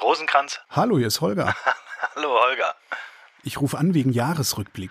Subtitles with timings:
[0.00, 0.60] Rosenkranz.
[0.70, 1.54] Hallo, hier ist Holger.
[2.14, 2.74] Hallo, Holger.
[3.42, 4.90] Ich rufe an wegen Jahresrückblick.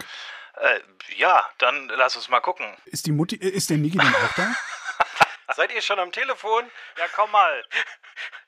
[0.56, 0.80] Äh,
[1.18, 2.66] ja, dann lass uns mal gucken.
[2.86, 4.54] Ist die Mutti, äh, ist der Niki denn auch da?
[5.56, 6.64] Seid ihr schon am Telefon?
[6.98, 7.64] Ja, komm mal.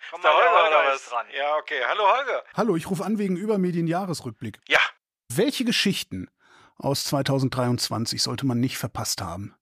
[0.09, 1.09] Komm Ist der Holger, Holger oder ist was?
[1.12, 1.25] dran.
[1.36, 1.82] Ja, okay.
[1.88, 2.43] Hallo Holger.
[2.55, 4.60] Hallo, ich rufe an wegen Übermedien Jahresrückblick.
[4.68, 4.80] Ja,
[5.34, 6.30] Welche Geschichten
[6.78, 9.55] aus 2023 sollte man nicht verpasst haben?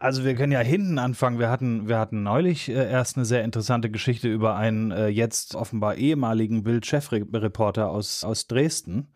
[0.00, 1.40] Also wir können ja hinten anfangen.
[1.40, 5.56] Wir hatten, wir hatten neulich äh, erst eine sehr interessante Geschichte über einen äh, jetzt
[5.56, 9.08] offenbar ehemaligen Bild-Chefreporter aus, aus Dresden,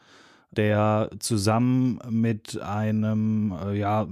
[0.50, 4.06] der zusammen mit einem äh, ja, äh,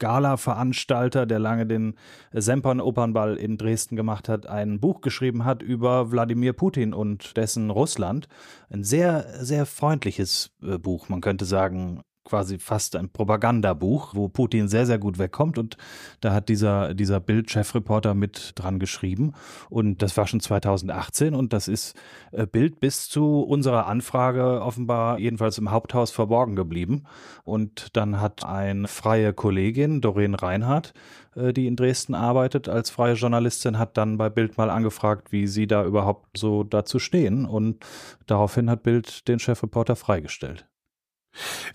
[0.00, 1.94] Gala-Veranstalter, der lange den
[2.32, 8.26] Sempern-Opernball in Dresden gemacht hat, ein Buch geschrieben hat über Wladimir Putin und dessen Russland.
[8.70, 14.68] Ein sehr, sehr freundliches äh, Buch, man könnte sagen, quasi fast ein Propagandabuch, wo Putin
[14.68, 15.58] sehr, sehr gut wegkommt.
[15.58, 15.76] Und
[16.20, 19.32] da hat dieser, dieser Bild-Chefreporter mit dran geschrieben.
[19.68, 21.96] Und das war schon 2018 und das ist
[22.30, 27.02] äh, Bild bis zu unserer Anfrage offenbar jedenfalls im Haupthaus verborgen geblieben.
[27.42, 30.94] Und dann hat eine freie Kollegin, Doreen Reinhardt,
[31.34, 35.48] äh, die in Dresden arbeitet als freie Journalistin, hat dann bei Bild mal angefragt, wie
[35.48, 37.44] sie da überhaupt so dazu stehen.
[37.44, 37.84] Und
[38.26, 40.69] daraufhin hat Bild den Chefreporter freigestellt.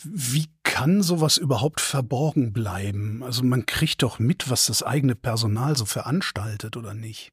[0.04, 3.24] Wie kann sowas überhaupt verborgen bleiben?
[3.24, 7.32] Also man kriegt doch mit, was das eigene Personal so veranstaltet, oder nicht?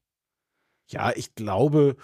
[0.89, 1.95] Ja, ich glaube,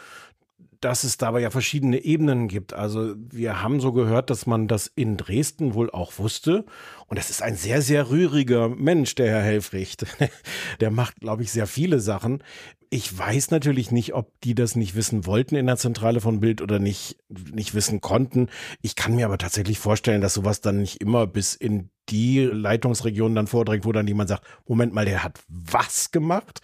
[0.82, 2.74] dass es dabei ja verschiedene Ebenen gibt.
[2.74, 6.66] Also wir haben so gehört, dass man das in Dresden wohl auch wusste.
[7.08, 10.06] Und das ist ein sehr, sehr rühriger Mensch, der Herr Helfricht.
[10.80, 12.44] Der macht, glaube ich, sehr viele Sachen.
[12.90, 16.62] Ich weiß natürlich nicht, ob die das nicht wissen wollten in der Zentrale von Bild
[16.62, 18.48] oder nicht, nicht wissen konnten.
[18.82, 23.36] Ich kann mir aber tatsächlich vorstellen, dass sowas dann nicht immer bis in die Leitungsregion
[23.36, 26.62] dann vordringt, wo dann jemand sagt, Moment mal, der hat was gemacht?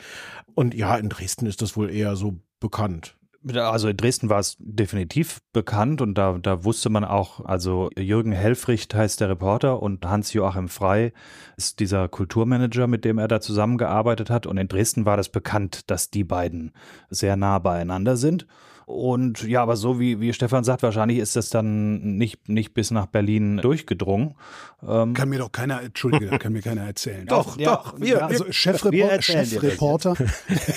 [0.56, 3.18] Und ja, in Dresden ist das wohl eher so bekannt.
[3.54, 8.32] Also in Dresden war es definitiv bekannt und da, da wusste man auch, also Jürgen
[8.32, 11.14] Helfricht heißt der Reporter und Hans-Joachim Frei
[11.56, 14.48] ist dieser Kulturmanager, mit dem er da zusammengearbeitet hat.
[14.48, 16.72] Und in Dresden war das bekannt, dass die beiden
[17.10, 18.48] sehr nah beieinander sind.
[18.86, 22.92] Und ja, aber so wie, wie Stefan sagt, wahrscheinlich ist das dann nicht, nicht bis
[22.92, 24.36] nach Berlin durchgedrungen.
[24.88, 27.26] Ähm, Kann mir doch keiner, Entschuldige, kann mir keiner erzählen.
[27.28, 30.16] Doch, ja, doch, wir, also wir Chefreporter, erzählen dir das Chefreporter,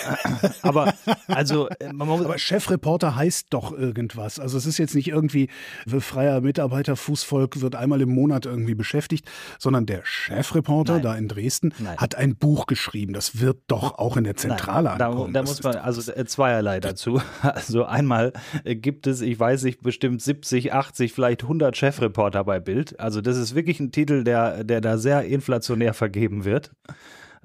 [0.62, 0.94] aber
[1.26, 4.41] also äh, man muss, aber Chefreporter heißt doch irgendwas.
[4.41, 5.48] Also es ist jetzt nicht irgendwie
[5.86, 11.02] freier Mitarbeiter, Fußvolk wird einmal im Monat irgendwie beschäftigt, sondern der Chefreporter Nein.
[11.02, 11.97] da in Dresden Nein.
[11.97, 13.12] hat ein Buch geschrieben.
[13.12, 15.34] Das wird doch auch in der Zentrale Nein, da, ankommen.
[15.34, 17.20] da muss man also äh, zweierlei dazu.
[17.42, 18.32] Also einmal
[18.64, 22.98] äh, gibt es, ich weiß nicht, bestimmt 70, 80, vielleicht 100 Chefreporter bei Bild.
[22.98, 26.72] Also das ist wirklich ein Titel, der, der da sehr inflationär vergeben wird.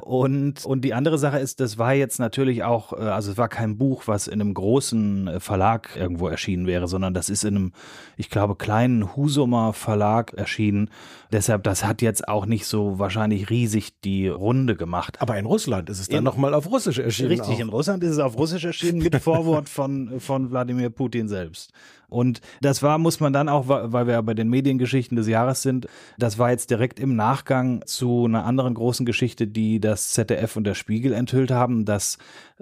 [0.02, 3.48] Und, und die andere Sache ist, das war jetzt natürlich auch, äh, also es war
[3.48, 7.56] kein Buch, was in einem großen äh, Verlag irgendwo erschienen wäre, sondern das ist in
[7.56, 7.72] einem,
[8.18, 10.90] ich glaube, kleinen Husumer Verlag erschienen.
[11.32, 15.22] Deshalb, das hat jetzt auch nicht so wahrscheinlich riesig die Runde gemacht.
[15.22, 17.30] aber in Russland ist es dann nochmal auf Russisch erschienen.
[17.30, 17.59] Richtig, auch.
[17.59, 21.72] in Russland ist es auf Russisch erschienen mit Vorwort von, von Wladimir Putin selbst.
[22.14, 25.64] Und das war, muss man dann auch, weil wir ja bei den Mediengeschichten des Jahres
[25.64, 25.88] sind,
[26.20, 30.64] das war jetzt direkt im Nachgang zu einer anderen großen Geschichte, die das ZDF und
[30.66, 32.18] der Spiegel enthüllt haben, dass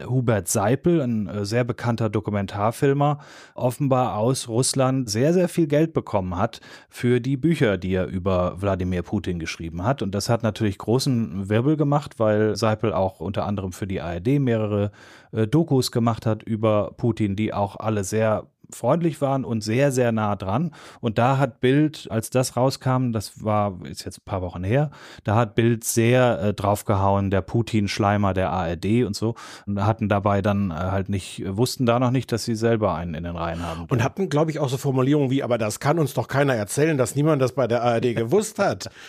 [0.05, 3.19] Hubert Seipel, ein äh, sehr bekannter Dokumentarfilmer,
[3.55, 8.61] offenbar aus Russland sehr, sehr viel Geld bekommen hat für die Bücher, die er über
[8.61, 10.01] Wladimir Putin geschrieben hat.
[10.01, 14.39] Und das hat natürlich großen Wirbel gemacht, weil Seipel auch unter anderem für die ARD
[14.39, 14.91] mehrere
[15.31, 20.11] äh, Dokus gemacht hat über Putin, die auch alle sehr freundlich waren und sehr, sehr
[20.11, 20.71] nah dran.
[20.99, 24.91] Und da hat Bild, als das rauskam, das war, ist jetzt ein paar Wochen her,
[25.23, 29.35] da hat Bild sehr äh, draufgehauen, der Putin-Schleimer der ARD und so.
[29.65, 33.13] Und hatten dabei dann äh, halt nicht, wussten da noch nicht, dass sie selber einen
[33.13, 33.85] in den Reihen haben.
[33.89, 36.97] Und hatten, glaube ich, auch so Formulierungen wie, aber das kann uns doch keiner erzählen,
[36.97, 38.89] dass niemand das bei der ARD gewusst hat.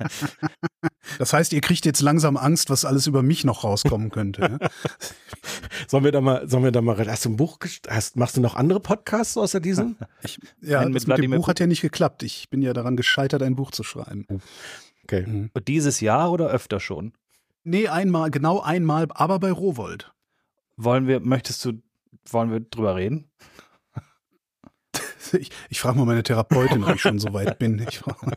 [1.18, 4.42] Das heißt, ihr kriegt jetzt langsam Angst, was alles über mich noch rauskommen könnte.
[4.42, 4.58] ne?
[5.88, 7.58] Sollen wir da mal, sollen wir da mal, hast du ein Buch,
[7.88, 9.96] hast, machst du noch andere Podcasts außer diesem?
[10.22, 12.22] Ich, ja, Einen das mit mit dem Buch hat ja nicht geklappt.
[12.22, 14.26] Ich bin ja daran gescheitert, ein Buch zu schreiben.
[15.04, 15.50] Okay.
[15.66, 17.12] Dieses Jahr oder öfter schon?
[17.64, 20.12] Nee, einmal, genau einmal, aber bei Rowold.
[20.76, 21.72] Wollen wir, möchtest du,
[22.28, 23.30] wollen wir drüber reden?
[25.32, 27.78] Ich, ich frage mal meine Therapeutin, ob ich schon so weit bin.
[27.88, 28.36] Ich frag mal.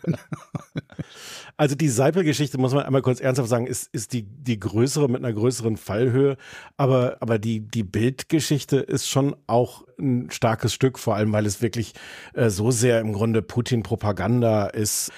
[1.56, 5.24] Also die Seipel-Geschichte, muss man einmal kurz ernsthaft sagen, ist, ist die, die größere mit
[5.24, 6.38] einer größeren Fallhöhe.
[6.78, 11.62] Aber, aber die, die Bildgeschichte ist schon auch ein starkes Stück, vor allem weil es
[11.62, 11.94] wirklich
[12.34, 15.12] äh, so sehr im Grunde Putin-Propaganda ist.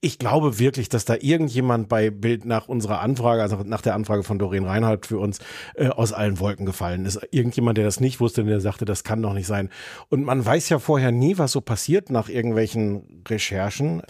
[0.00, 4.22] ich glaube wirklich, dass da irgendjemand bei Bild nach unserer Anfrage, also nach der Anfrage
[4.22, 5.40] von Doreen Reinhardt für uns,
[5.74, 7.20] äh, aus allen Wolken gefallen ist.
[7.32, 9.68] Irgendjemand, der das nicht wusste, der sagte, das kann doch nicht sein.
[10.08, 14.02] Und man weiß ja vorher nie, was so passiert nach irgendwelchen Recherchen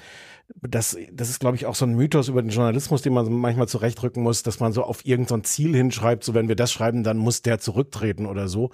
[0.62, 3.69] das, das ist, glaube ich, auch so ein Mythos über den Journalismus, den man manchmal
[3.69, 7.19] zurechtrücken muss, dass man so auf irgendein Ziel hinschreibt, so wenn wir das schreiben, dann
[7.19, 8.70] muss der zurücktreten oder so.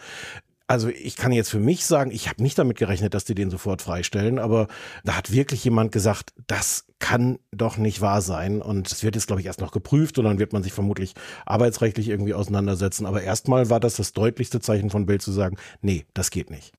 [0.69, 3.51] Also ich kann jetzt für mich sagen, ich habe nicht damit gerechnet, dass die den
[3.51, 4.67] sofort freistellen, aber
[5.05, 8.61] da hat wirklich jemand gesagt, das kann doch nicht wahr sein.
[8.61, 11.15] Und es wird jetzt, glaube ich, erst noch geprüft und dann wird man sich vermutlich
[11.45, 13.07] arbeitsrechtlich irgendwie auseinandersetzen.
[13.07, 16.73] Aber erstmal war das das deutlichste Zeichen von Bild zu sagen, nee, das geht nicht.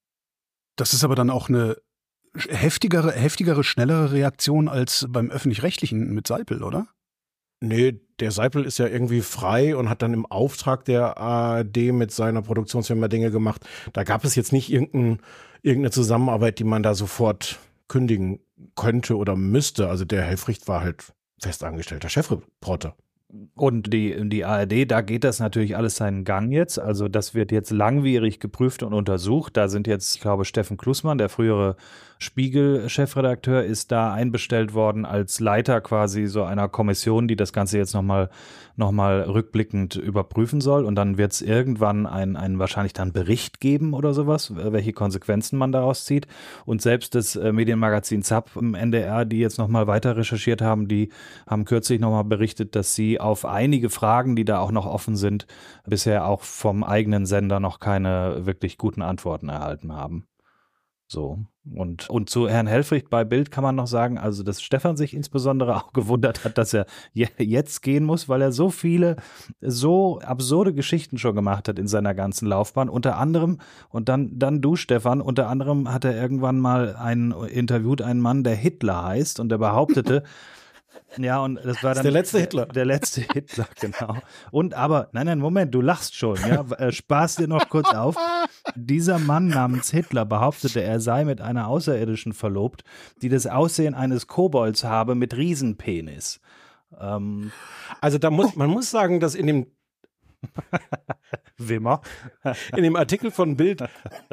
[0.76, 1.78] Das ist aber dann auch eine
[2.50, 6.88] heftigere, heftigere, schnellere Reaktion als beim öffentlich-rechtlichen mit Seipel, oder?
[7.60, 12.12] Nee, der Seipel ist ja irgendwie frei und hat dann im Auftrag der ARD mit
[12.12, 13.66] seiner Produktionsfirma Dinge gemacht.
[13.94, 15.20] Da gab es jetzt nicht irgendein,
[15.64, 18.40] irgendeine Zusammenarbeit, die man da sofort kündigen
[18.76, 19.90] könnte oder müsste.
[19.90, 22.96] Also der Helfricht war halt festangestellter Chefreporter.
[23.56, 26.80] Und die, die ARD, da geht das natürlich alles seinen Gang jetzt.
[26.80, 29.58] Also das wird jetzt langwierig geprüft und untersucht.
[29.58, 31.76] Da sind jetzt, ich glaube, Steffen Klussmann, der frühere
[32.20, 37.94] Spiegel-Chefredakteur, ist da einbestellt worden als Leiter quasi so einer Kommission, die das Ganze jetzt
[37.94, 38.30] nochmal
[38.78, 40.86] noch mal rückblickend überprüfen soll.
[40.86, 45.58] Und dann wird es irgendwann einen, einen wahrscheinlich dann Bericht geben oder sowas, welche Konsequenzen
[45.58, 46.28] man daraus zieht.
[46.66, 51.10] Und selbst das äh, Medienmagazin ZAP im NDR, die jetzt nochmal weiter recherchiert haben, die
[51.48, 55.48] haben kürzlich nochmal berichtet, dass sie auf einige Fragen, die da auch noch offen sind,
[55.86, 60.28] bisher auch vom eigenen Sender noch keine wirklich guten Antworten erhalten haben.
[61.08, 61.40] So.
[61.74, 65.14] Und, und zu Herrn Helfrich bei Bild kann man noch sagen, also dass Stefan sich
[65.14, 69.16] insbesondere auch gewundert hat, dass er jetzt gehen muss, weil er so viele,
[69.62, 72.90] so absurde Geschichten schon gemacht hat in seiner ganzen Laufbahn.
[72.90, 73.60] Unter anderem,
[73.90, 78.44] und dann, dann du, Stefan, unter anderem hat er irgendwann mal einen interviewt, einen Mann,
[78.44, 80.24] der Hitler heißt, und der behauptete,
[81.18, 81.96] Ja, und das war dann.
[81.96, 82.66] Das der letzte Hitler.
[82.66, 84.18] Der, der, letzte Hitler, genau.
[84.52, 86.66] Und aber, nein, nein, Moment, du lachst schon, ja.
[86.78, 88.16] Äh, spaß dir noch kurz auf.
[88.76, 92.84] Dieser Mann namens Hitler behauptete, er sei mit einer Außerirdischen verlobt,
[93.22, 96.40] die das Aussehen eines Kobolds habe mit Riesenpenis.
[97.00, 97.52] Ähm,
[98.02, 99.68] also da muss, man muss sagen, dass in dem
[101.58, 102.02] Wimmer.
[102.76, 103.84] In dem Artikel von Bild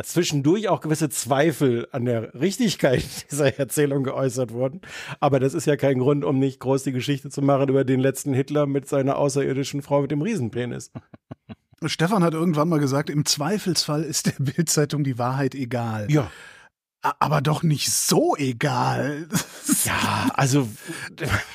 [0.03, 4.81] zwischendurch auch gewisse Zweifel an der Richtigkeit dieser Erzählung geäußert wurden.
[5.21, 8.01] Aber das ist ja kein Grund, um nicht groß die Geschichte zu machen über den
[8.01, 10.91] letzten Hitler mit seiner außerirdischen Frau mit dem Riesenpenis.
[11.87, 16.11] Stefan hat irgendwann mal gesagt, im Zweifelsfall ist der Bildzeitung die Wahrheit egal.
[16.11, 16.31] Ja
[17.19, 19.29] aber doch nicht so egal.
[19.85, 20.69] Ja, also.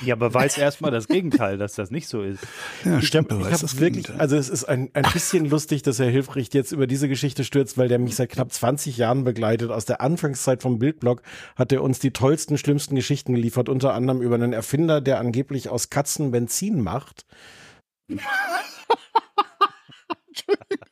[0.00, 2.40] Ja, beweis erstmal das Gegenteil, dass das nicht so ist.
[2.84, 3.32] Ja, stimmt.
[3.32, 6.86] Ich habe wirklich, also es ist ein, ein bisschen lustig, dass Herr Hilfrecht jetzt über
[6.86, 9.70] diese Geschichte stürzt, weil der mich seit knapp 20 Jahren begleitet.
[9.70, 11.22] Aus der Anfangszeit vom Bildblog
[11.56, 15.68] hat er uns die tollsten, schlimmsten Geschichten geliefert, unter anderem über einen Erfinder, der angeblich
[15.68, 17.26] aus Katzen Benzin macht.
[20.28, 20.88] Entschuldigung.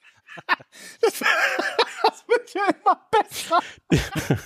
[2.02, 3.58] Das wird ja immer besser.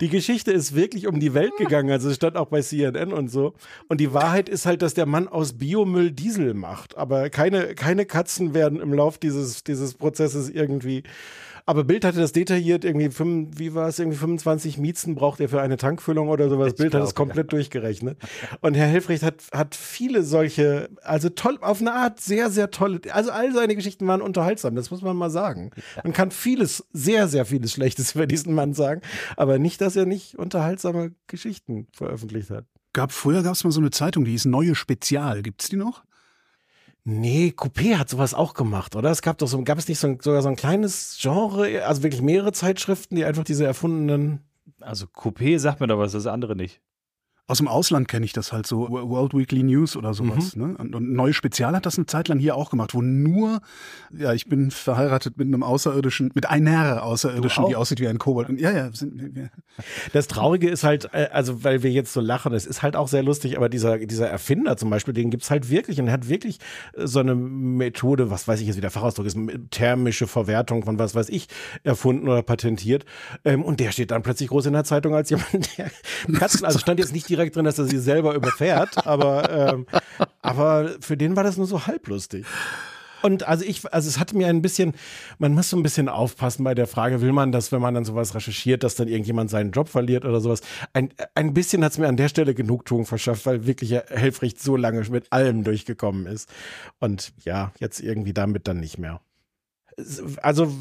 [0.00, 1.90] Die Geschichte ist wirklich um die Welt gegangen.
[1.90, 3.54] Also stand auch bei CNN und so.
[3.88, 6.96] Und die Wahrheit ist halt, dass der Mann aus Biomüll Diesel macht.
[6.96, 11.02] Aber keine, keine Katzen werden im Lauf dieses, dieses Prozesses irgendwie
[11.68, 15.50] aber Bild hatte das detailliert, irgendwie, fünf, wie war es, irgendwie 25 Miezen braucht er
[15.50, 16.68] für eine Tankfüllung oder sowas.
[16.68, 17.58] Ich Bild glaub, hat es komplett ja.
[17.58, 18.18] durchgerechnet.
[18.62, 23.02] Und Herr Helfrecht hat, hat viele solche, also toll, auf eine Art sehr, sehr tolle,
[23.12, 25.70] also all seine Geschichten waren unterhaltsam, das muss man mal sagen.
[26.04, 29.02] Man kann vieles, sehr, sehr vieles Schlechtes über diesen Mann sagen,
[29.36, 32.64] aber nicht, dass er nicht unterhaltsame Geschichten veröffentlicht hat.
[32.94, 35.42] Gab, früher gab es mal so eine Zeitung, die hieß Neue Spezial.
[35.42, 36.02] Gibt es die noch?
[37.10, 39.10] Nee, Coupé hat sowas auch gemacht, oder?
[39.10, 42.20] Es gab doch so, gab es nicht so, sogar so ein kleines Genre, also wirklich
[42.20, 44.40] mehrere Zeitschriften, die einfach diese erfundenen.
[44.78, 46.82] Also Coupé sagt mir da was, das andere nicht.
[47.48, 50.54] Aus dem Ausland kenne ich das halt so, World Weekly News oder sowas.
[50.54, 50.62] Mhm.
[50.62, 50.76] Ne?
[50.76, 53.62] Und, und Neue Spezial hat das eine Zeit lang hier auch gemacht, wo nur,
[54.14, 58.50] ja, ich bin verheiratet mit einem Außerirdischen, mit einer Außerirdischen, die aussieht wie ein Kobold.
[58.50, 58.92] Und ja, ja.
[58.92, 59.44] Sind, ja.
[60.12, 63.08] Das Traurige ist halt, äh, also weil wir jetzt so lachen, es ist halt auch
[63.08, 66.28] sehr lustig, aber dieser, dieser Erfinder zum Beispiel, den gibt's halt wirklich und er hat
[66.28, 66.58] wirklich
[66.96, 69.38] so eine Methode, was weiß ich jetzt, wie der Fachausdruck ist,
[69.70, 71.48] thermische Verwertung von was weiß ich,
[71.82, 73.06] erfunden oder patentiert.
[73.44, 75.90] Ähm, und der steht dann plötzlich groß in der Zeitung als jemand, der
[76.38, 79.86] Katzen, also stand jetzt nicht direkt direkt drin, dass er sie selber überfährt, aber, ähm,
[80.42, 82.44] aber für den war das nur so halblustig.
[83.22, 84.94] Und also ich, also es hat mir ein bisschen,
[85.38, 88.04] man muss so ein bisschen aufpassen bei der Frage, will man das, wenn man dann
[88.04, 90.60] sowas recherchiert, dass dann irgendjemand seinen Job verliert oder sowas.
[90.92, 94.76] Ein, ein bisschen hat es mir an der Stelle Genugtuung verschafft, weil wirklich Helfricht so
[94.76, 96.48] lange mit allem durchgekommen ist.
[97.00, 99.20] Und ja, jetzt irgendwie damit dann nicht mehr.
[100.42, 100.72] Also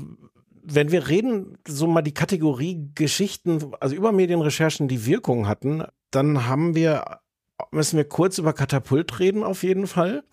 [0.70, 6.48] wenn wir reden, so mal die Kategorie Geschichten, also über Medienrecherchen, die Wirkung hatten, dann
[6.48, 7.20] haben wir
[7.72, 10.24] müssen wir kurz über Katapult reden, auf jeden Fall.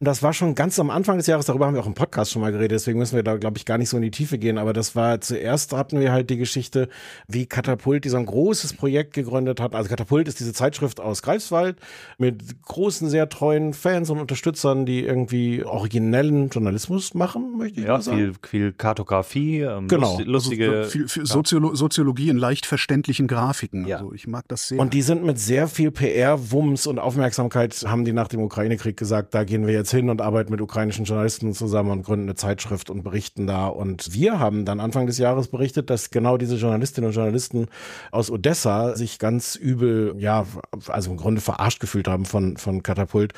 [0.00, 2.32] Und das war schon ganz am Anfang des Jahres, darüber haben wir auch im Podcast
[2.32, 4.38] schon mal geredet, deswegen müssen wir da, glaube ich, gar nicht so in die Tiefe
[4.38, 4.58] gehen.
[4.58, 6.88] Aber das war zuerst hatten wir halt die Geschichte,
[7.28, 9.74] wie Katapult dieser ein großes Projekt gegründet hat.
[9.74, 11.76] Also Katapult ist diese Zeitschrift aus Greifswald
[12.18, 17.94] mit großen, sehr treuen Fans und Unterstützern, die irgendwie originellen Journalismus machen, möchte ich ja,
[17.94, 18.18] mal sagen.
[18.18, 20.18] Viel, viel Kartografie, ähm, Genau.
[20.24, 20.70] lustige.
[20.70, 23.86] Also für, für Soziolo Soziologie in leicht verständlichen Grafiken.
[23.86, 23.98] Ja.
[23.98, 24.78] Also ich mag das sehr.
[24.78, 28.96] Und die sind mit sehr viel PR, Wumms und Aufmerksamkeit, haben die nach dem Ukraine-Krieg
[28.96, 32.34] gesagt, da gehen wir jetzt hin und arbeiten mit ukrainischen Journalisten zusammen und gründen eine
[32.34, 33.66] Zeitschrift und berichten da.
[33.66, 37.66] Und wir haben dann Anfang des Jahres berichtet, dass genau diese Journalistinnen und Journalisten
[38.10, 40.46] aus Odessa sich ganz übel, ja,
[40.88, 43.32] also im Grunde verarscht gefühlt haben von, von Katapult.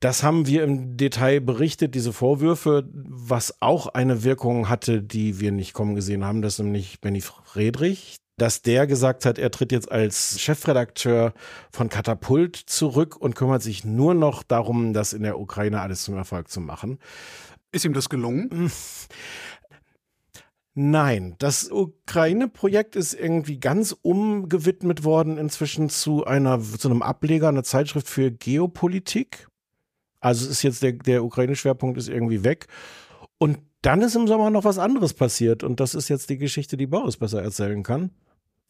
[0.00, 5.52] Das haben wir im Detail berichtet, diese Vorwürfe, was auch eine Wirkung hatte, die wir
[5.52, 9.70] nicht kommen gesehen haben, das ist nämlich Benny Friedrich, dass der gesagt hat, er tritt
[9.70, 11.34] jetzt als Chefredakteur
[11.70, 16.16] von Katapult zurück und kümmert sich nur noch darum, das in der Ukraine alles zum
[16.16, 16.98] Erfolg zu machen.
[17.70, 18.72] Ist ihm das gelungen?
[20.74, 27.64] Nein, das Ukraine-Projekt ist irgendwie ganz umgewidmet worden inzwischen zu einer, zu einem Ableger, einer
[27.64, 29.48] Zeitschrift für Geopolitik.
[30.20, 32.68] Also ist jetzt der, der Ukraine-Schwerpunkt ist irgendwie weg.
[33.36, 35.62] Und dann ist im Sommer noch was anderes passiert.
[35.62, 38.10] Und das ist jetzt die Geschichte, die Boris besser erzählen kann.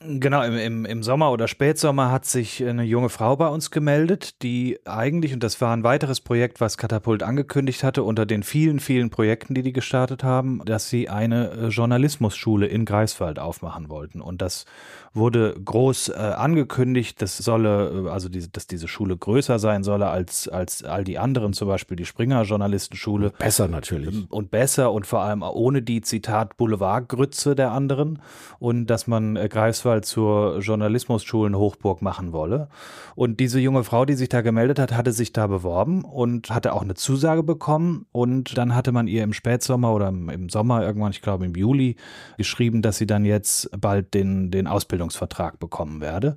[0.03, 4.43] Genau, im, im, im Sommer oder Spätsommer hat sich eine junge Frau bei uns gemeldet,
[4.43, 8.81] die eigentlich, und das war ein weiteres Projekt, was Katapult angekündigt hatte, unter den vielen,
[8.81, 14.23] vielen Projekten, die die gestartet haben, dass sie eine äh, Journalismusschule in Greifswald aufmachen wollten.
[14.23, 14.65] Und das
[15.13, 20.09] wurde groß äh, angekündigt, das solle, äh, also diese, dass diese Schule größer sein solle
[20.09, 23.33] als, als all die anderen, zum Beispiel die Springer Journalistenschule.
[23.39, 24.31] Besser natürlich.
[24.31, 28.23] Und besser und vor allem ohne die Zitat Boulevardgrütze der anderen
[28.61, 32.69] und dass man äh, Greifswald zur Journalismusschulen Hochburg machen wolle.
[33.15, 36.73] Und diese junge Frau, die sich da gemeldet hat, hatte sich da beworben und hatte
[36.73, 38.07] auch eine Zusage bekommen.
[38.13, 41.55] Und dann hatte man ihr im Spätsommer oder im, im Sommer irgendwann, ich glaube im
[41.55, 41.97] Juli,
[42.39, 46.37] geschrieben, dass sie dann jetzt bald den, den Ausbildungsvertrag bekommen werde.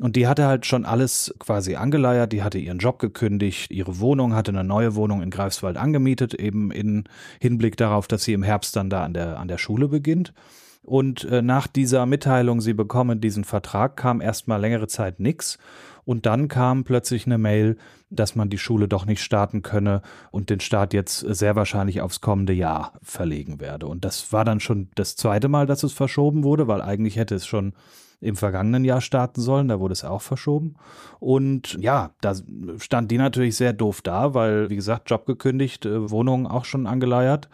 [0.00, 2.32] Und die hatte halt schon alles quasi angeleiert.
[2.32, 6.70] Die hatte ihren Job gekündigt, ihre Wohnung, hatte eine neue Wohnung in Greifswald angemietet, eben
[6.70, 7.04] in
[7.40, 10.32] Hinblick darauf, dass sie im Herbst dann da an der, an der Schule beginnt.
[10.82, 15.58] Und äh, nach dieser Mitteilung, sie bekommen diesen Vertrag, kam erstmal längere Zeit nichts.
[16.04, 17.76] Und dann kam plötzlich eine Mail,
[18.08, 22.20] dass man die Schule doch nicht starten könne und den Start jetzt sehr wahrscheinlich aufs
[22.20, 23.86] kommende Jahr verlegen werde.
[23.86, 27.34] Und das war dann schon das zweite Mal, dass es verschoben wurde, weil eigentlich hätte
[27.34, 27.74] es schon
[28.20, 30.74] im vergangenen Jahr starten sollen, da wurde es auch verschoben.
[31.18, 32.34] Und ja, da
[32.78, 36.86] stand die natürlich sehr doof da, weil, wie gesagt, Job gekündigt, äh, Wohnung auch schon
[36.86, 37.48] angeleiert.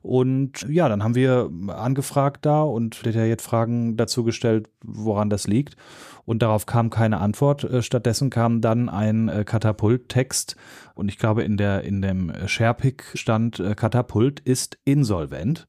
[0.00, 5.76] Und ja, dann haben wir angefragt da und detailliert Fragen dazu gestellt, woran das liegt.
[6.24, 7.64] Und darauf kam keine Antwort.
[7.64, 10.54] Äh, Stattdessen kam dann ein äh, Katapult-Text
[10.94, 15.66] und ich glaube, in, der, in dem Sharepick stand, Katapult ist insolvent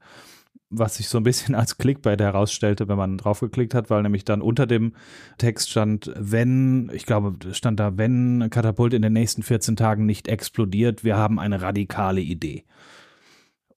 [0.74, 4.42] was sich so ein bisschen als Clickbait herausstellte, wenn man draufgeklickt hat, weil nämlich dann
[4.42, 4.94] unter dem
[5.38, 10.28] Text stand, wenn, ich glaube, stand da, wenn Katapult in den nächsten 14 Tagen nicht
[10.28, 12.64] explodiert, wir haben eine radikale Idee.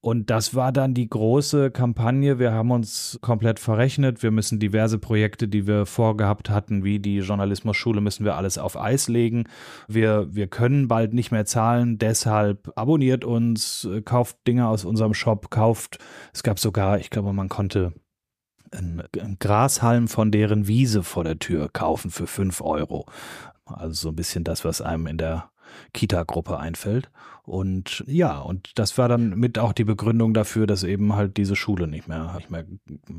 [0.01, 2.39] Und das war dann die große Kampagne.
[2.39, 4.23] Wir haben uns komplett verrechnet.
[4.23, 8.81] Wir müssen diverse Projekte, die wir vorgehabt hatten, wie die Journalismusschule, müssen wir alles auf
[8.81, 9.45] Eis legen.
[9.89, 11.99] Wir, wir können bald nicht mehr zahlen.
[11.99, 15.99] Deshalb abonniert uns, kauft Dinge aus unserem Shop, kauft.
[16.33, 17.93] Es gab sogar, ich glaube, man konnte
[18.71, 23.07] einen, einen Grashalm von deren Wiese vor der Tür kaufen für 5 Euro.
[23.65, 25.51] Also so ein bisschen das, was einem in der
[25.93, 27.11] Kita-Gruppe einfällt.
[27.47, 31.55] Und ja, und das war dann mit auch die Begründung dafür, dass eben halt diese
[31.55, 32.65] Schule nicht mehr, nicht mehr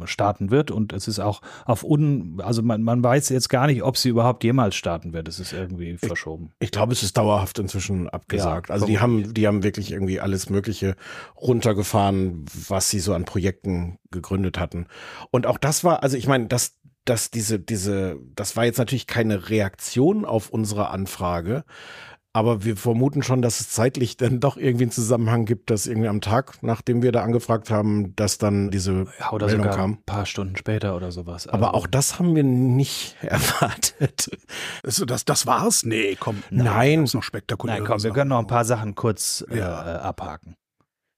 [0.03, 0.69] starten wird.
[0.69, 4.09] Und es ist auch auf un, also man, man weiß jetzt gar nicht, ob sie
[4.09, 5.29] überhaupt jemals starten wird.
[5.29, 6.51] Es ist irgendwie verschoben.
[6.59, 8.67] Ich glaube, es ist dauerhaft inzwischen abgesagt.
[8.67, 10.97] Ja, also die haben, die haben wirklich irgendwie alles Mögliche
[11.37, 14.87] runtergefahren, was sie so an Projekten gegründet hatten.
[15.31, 19.07] Und auch das war, also ich meine, das, dass diese, diese, das war jetzt natürlich
[19.07, 21.63] keine Reaktion auf unsere Anfrage,
[22.37, 26.07] aber wir vermuten schon, dass es zeitlich dann doch irgendwie einen Zusammenhang gibt, dass irgendwie
[26.07, 29.91] am Tag, nachdem wir da angefragt haben, dass dann diese Ja, oder Meldung sogar kam.
[29.93, 31.47] ein paar Stunden später oder sowas.
[31.47, 34.29] Aber Also- auch das haben wir nicht erwartet.
[34.83, 35.83] Also das, das war's?
[35.83, 36.43] Nee, komm.
[36.49, 37.01] Nein.
[37.01, 37.77] Das ist noch spektakulär.
[37.77, 39.95] Nein, komm, wir können noch ein paar Sachen kurz äh, Ja.
[39.95, 40.55] äh, abhaken.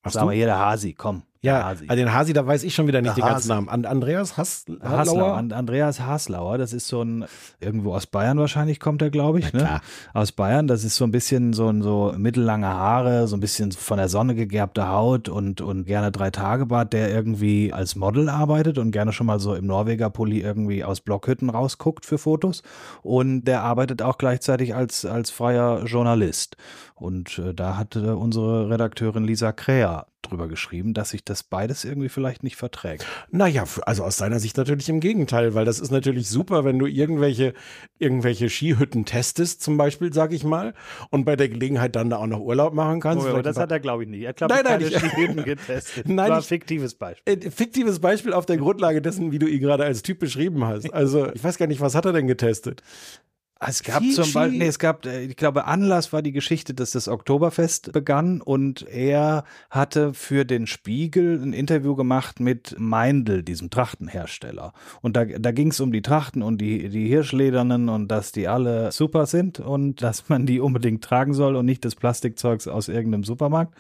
[0.04, 0.38] Hast Sagen wir du?
[0.38, 1.24] hier der Hasi, komm.
[1.42, 1.86] Ja, Hasi.
[1.88, 3.48] Also den Hasi, da weiß ich schon wieder nicht den ganzen.
[3.48, 3.86] Namen.
[3.86, 5.38] Andreas Hass Haslauer?
[5.38, 7.26] Andreas Haslauer, das ist so ein,
[7.62, 9.80] irgendwo aus Bayern wahrscheinlich kommt er, glaube ich, ne?
[10.14, 13.72] Aus Bayern, das ist so ein bisschen so ein so mittellange Haare, so ein bisschen
[13.72, 18.28] von der Sonne gegerbte Haut und, und gerne drei Tage Bart, der irgendwie als Model
[18.28, 22.64] arbeitet und gerne schon mal so im Norweger Pulli irgendwie aus Blockhütten rausguckt für Fotos.
[23.02, 26.58] Und der arbeitet auch gleichzeitig als, als freier Journalist.
[27.00, 31.86] Und äh, da hat äh, unsere Redakteurin Lisa Kräher drüber geschrieben, dass sich das beides
[31.86, 33.06] irgendwie vielleicht nicht verträgt.
[33.32, 36.86] Naja, also aus seiner Sicht natürlich im Gegenteil, weil das ist natürlich super, wenn du
[36.88, 37.54] irgendwelche,
[37.98, 40.74] irgendwelche Skihütten testest, zum Beispiel, sag ich mal,
[41.10, 43.26] und bei der Gelegenheit dann da auch noch Urlaub machen kannst.
[43.28, 44.24] Oh, das hat er, glaube ich, nicht.
[44.24, 46.08] Er hat, glaube ich, keine Skihütten getestet.
[46.08, 47.34] Nein, das war ein fiktives Beispiel.
[47.34, 50.90] Äh, fiktives Beispiel auf der Grundlage dessen, wie du ihn gerade als Typ beschrieben hast.
[51.00, 52.84] Also, ich weiß gar nicht, was hat er denn getestet?
[53.62, 54.14] Es gab Fiji.
[54.14, 57.92] zum Beispiel, nee, es gab, äh, ich glaube, Anlass war die Geschichte, dass das Oktoberfest
[57.92, 64.72] begann und er hatte für den Spiegel ein Interview gemacht mit Meindl, diesem Trachtenhersteller.
[65.02, 68.48] Und da, da ging es um die Trachten und die, die Hirschledernen und dass die
[68.48, 72.88] alle super sind und dass man die unbedingt tragen soll und nicht das Plastikzeugs aus
[72.88, 73.76] irgendeinem Supermarkt.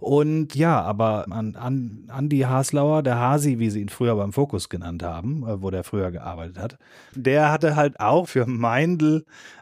[0.00, 4.68] Und ja, aber an, an Andi Haslauer, der Hasi, wie sie ihn früher beim Fokus
[4.68, 6.78] genannt haben, äh, wo der früher gearbeitet hat,
[7.14, 9.13] der hatte halt auch für Meindl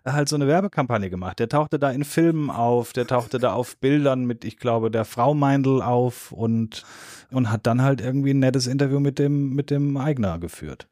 [0.04, 1.38] halt so eine Werbekampagne gemacht.
[1.38, 5.04] Der tauchte da in Filmen auf, der tauchte da auf Bildern mit, ich glaube, der
[5.04, 6.85] Frau Meindl auf und,
[7.30, 10.88] und hat dann halt irgendwie ein nettes Interview mit dem, mit dem Eigner geführt.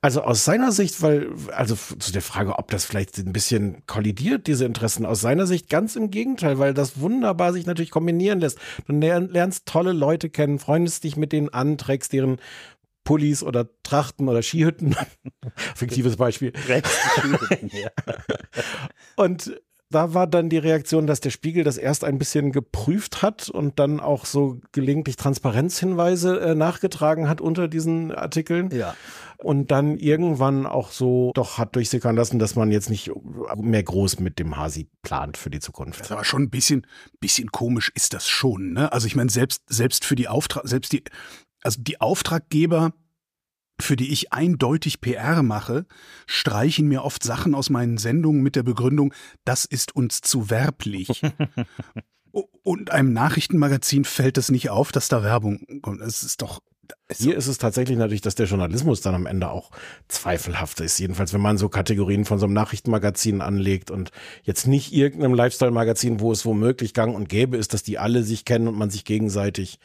[0.00, 4.46] Also aus seiner Sicht, weil, also zu der Frage, ob das vielleicht ein bisschen kollidiert,
[4.46, 8.58] diese Interessen, aus seiner Sicht ganz im Gegenteil, weil das wunderbar sich natürlich kombinieren lässt.
[8.86, 12.38] Du lernst tolle Leute kennen, freundest dich mit denen an, trägst deren
[13.10, 14.94] Pullis oder Trachten oder Skihütten.
[15.74, 16.52] Fiktives Beispiel.
[19.16, 23.48] Und da war dann die Reaktion, dass der Spiegel das erst ein bisschen geprüft hat
[23.48, 28.70] und dann auch so gelegentlich Transparenzhinweise äh, nachgetragen hat unter diesen Artikeln.
[28.70, 28.94] Ja.
[29.38, 33.10] Und dann irgendwann auch so doch hat durchsickern lassen, dass man jetzt nicht
[33.56, 35.98] mehr groß mit dem Hasi plant für die Zukunft.
[35.98, 36.86] Das aber schon ein bisschen,
[37.18, 38.92] bisschen komisch ist das schon, ne?
[38.92, 41.02] Also ich meine, selbst, selbst für die Auftrag, selbst die,
[41.62, 42.92] also die Auftraggeber
[43.80, 45.86] für die ich eindeutig PR mache,
[46.26, 49.12] streichen mir oft Sachen aus meinen Sendungen mit der Begründung,
[49.44, 51.22] das ist uns zu werblich.
[52.62, 56.00] Und einem Nachrichtenmagazin fällt es nicht auf, dass da Werbung kommt.
[56.00, 56.60] Es ist doch.
[57.12, 59.70] Hier ist es tatsächlich natürlich, dass der Journalismus dann am Ende auch
[60.08, 60.98] zweifelhaft ist.
[60.98, 64.10] Jedenfalls, wenn man so Kategorien von so einem Nachrichtenmagazin anlegt und
[64.42, 68.44] jetzt nicht irgendeinem Lifestyle-Magazin, wo es womöglich gang und gäbe ist, dass die alle sich
[68.44, 69.78] kennen und man sich gegenseitig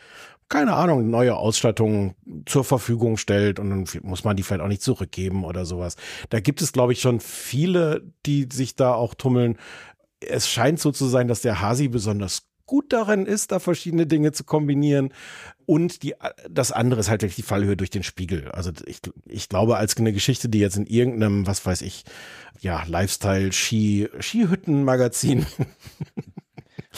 [0.49, 4.83] keine Ahnung, neue Ausstattung zur Verfügung stellt und dann muss man die vielleicht auch nicht
[4.83, 5.95] zurückgeben oder sowas.
[6.29, 9.57] Da gibt es, glaube ich, schon viele, die sich da auch tummeln.
[10.19, 14.31] Es scheint so zu sein, dass der Hasi besonders gut darin ist, da verschiedene Dinge
[14.31, 15.13] zu kombinieren.
[15.65, 16.15] Und die,
[16.49, 18.51] das andere ist halt wirklich die Fallhöhe durch den Spiegel.
[18.51, 22.05] Also ich, ich glaube, als eine Geschichte, die jetzt in irgendeinem, was weiß ich,
[22.59, 25.45] ja, Lifestyle, Ski, Skihütten-Magazin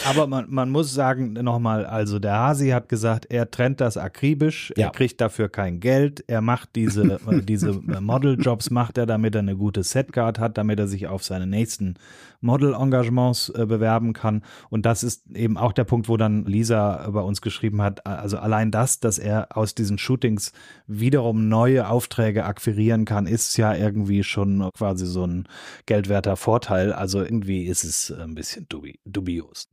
[0.06, 4.74] Aber man, man muss sagen, nochmal, also der Hasi hat gesagt, er trennt das akribisch,
[4.76, 4.88] ja.
[4.88, 9.40] er kriegt dafür kein Geld, er macht diese, äh, diese Modeljobs, macht er, damit er
[9.40, 11.96] eine gute Setcard hat, damit er sich auf seine nächsten
[12.42, 14.44] Model-Engagements äh, bewerben kann.
[14.70, 18.38] Und das ist eben auch der Punkt, wo dann Lisa bei uns geschrieben hat, also
[18.38, 20.52] allein das, dass er aus diesen Shootings
[20.86, 25.48] wiederum neue Aufträge akquirieren kann, ist ja irgendwie schon quasi so ein
[25.86, 26.94] geldwerter Vorteil.
[26.94, 29.70] Also irgendwie ist es ein bisschen dubi dubios.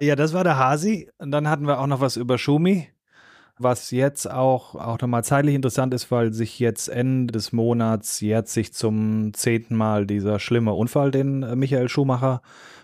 [0.00, 1.10] Ja, das war der Hasi.
[1.18, 2.88] Und dann hatten wir auch noch was über Schumi
[3.62, 8.54] was jetzt auch, auch nochmal zeitlich interessant ist, weil sich jetzt Ende des Monats jetzt
[8.54, 12.40] sich zum zehnten Mal dieser schlimme Unfall, den äh, Michael Schumacher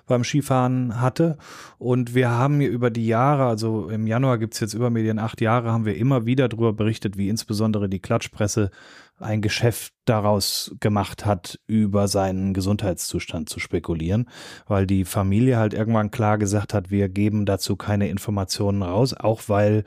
[0.07, 1.39] beim Skifahren hatte.
[1.79, 5.19] Und wir haben hier über die Jahre, also im Januar gibt es jetzt über Medien
[5.19, 8.71] acht Jahre, haben wir immer wieder darüber berichtet, wie insbesondere die Klatschpresse
[9.19, 14.29] ein Geschäft daraus gemacht hat, über seinen Gesundheitszustand zu spekulieren,
[14.67, 19.43] weil die Familie halt irgendwann klar gesagt hat, wir geben dazu keine Informationen raus, auch
[19.49, 19.85] weil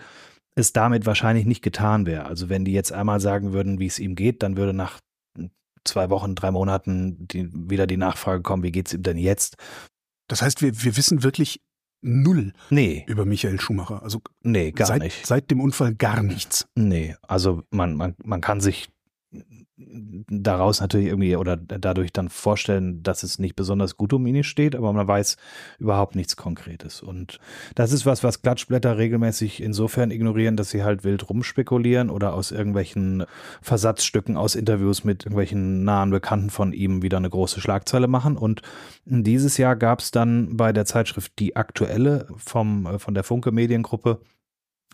[0.56, 2.26] es damit wahrscheinlich nicht getan wäre.
[2.26, 5.00] Also wenn die jetzt einmal sagen würden, wie es ihm geht, dann würde nach
[5.86, 9.56] zwei Wochen, drei Monaten die, wieder die Nachfrage kommen, wie geht es ihm denn jetzt?
[10.28, 11.62] Das heißt, wir, wir wissen wirklich
[12.02, 13.06] null nee.
[13.08, 14.04] über Michael Schumacher.
[14.04, 15.26] Also nee, gar seit, nicht.
[15.26, 16.68] Seit dem Unfall gar nichts.
[16.76, 18.90] Nee, also man, man, man kann sich
[20.28, 24.76] daraus natürlich irgendwie oder dadurch dann vorstellen, dass es nicht besonders gut um ihn steht,
[24.76, 25.38] aber man weiß
[25.78, 27.02] überhaupt nichts Konkretes.
[27.02, 27.40] Und
[27.76, 32.52] das ist was, was Klatschblätter regelmäßig insofern ignorieren, dass sie halt wild rumspekulieren oder aus
[32.52, 33.26] irgendwelchen
[33.62, 38.36] Versatzstücken aus Interviews mit irgendwelchen nahen Bekannten von ihm wieder eine große Schlagzeile machen.
[38.36, 38.62] Und
[39.06, 44.22] dieses Jahr gab es dann bei der Zeitschrift Die Aktuelle vom, von der Funke Mediengruppe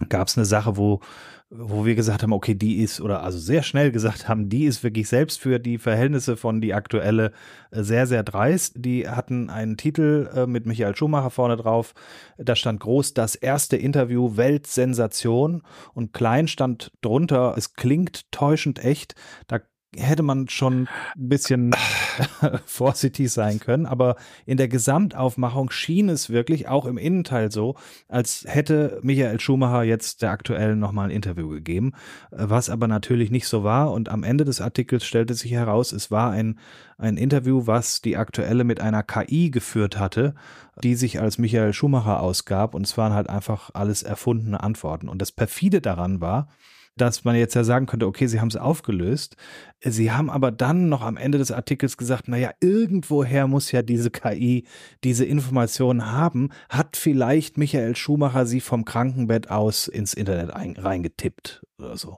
[0.09, 0.99] gab es eine Sache, wo
[1.49, 4.83] wo wir gesagt haben, okay, die ist, oder also sehr schnell gesagt haben, die ist
[4.83, 7.31] wirklich selbst für die Verhältnisse von die aktuelle
[7.71, 8.73] äh, sehr, sehr dreist.
[8.77, 11.93] Die hatten einen Titel äh, mit Michael Schumacher vorne drauf.
[12.37, 15.61] Da stand groß das erste Interview Weltsensation
[15.93, 19.15] und klein stand drunter, es klingt täuschend echt.
[19.47, 19.59] Da
[19.97, 21.75] hätte man schon ein bisschen
[22.65, 23.85] vorsichtig sein können.
[23.85, 27.75] Aber in der Gesamtaufmachung schien es wirklich auch im Innenteil so,
[28.07, 31.93] als hätte Michael Schumacher jetzt der aktuellen nochmal ein Interview gegeben,
[32.31, 33.91] was aber natürlich nicht so war.
[33.91, 36.59] Und am Ende des Artikels stellte sich heraus, es war ein,
[36.97, 40.35] ein Interview, was die aktuelle mit einer KI geführt hatte,
[40.83, 42.75] die sich als Michael Schumacher ausgab.
[42.75, 45.09] Und es waren halt einfach alles erfundene Antworten.
[45.09, 46.49] Und das perfide daran war,
[46.97, 49.35] dass man jetzt ja sagen könnte, okay, sie haben es aufgelöst.
[49.81, 54.11] Sie haben aber dann noch am Ende des Artikels gesagt, naja, irgendwoher muss ja diese
[54.11, 54.65] KI
[55.03, 56.49] diese Informationen haben.
[56.69, 62.17] Hat vielleicht Michael Schumacher sie vom Krankenbett aus ins Internet reingetippt oder so.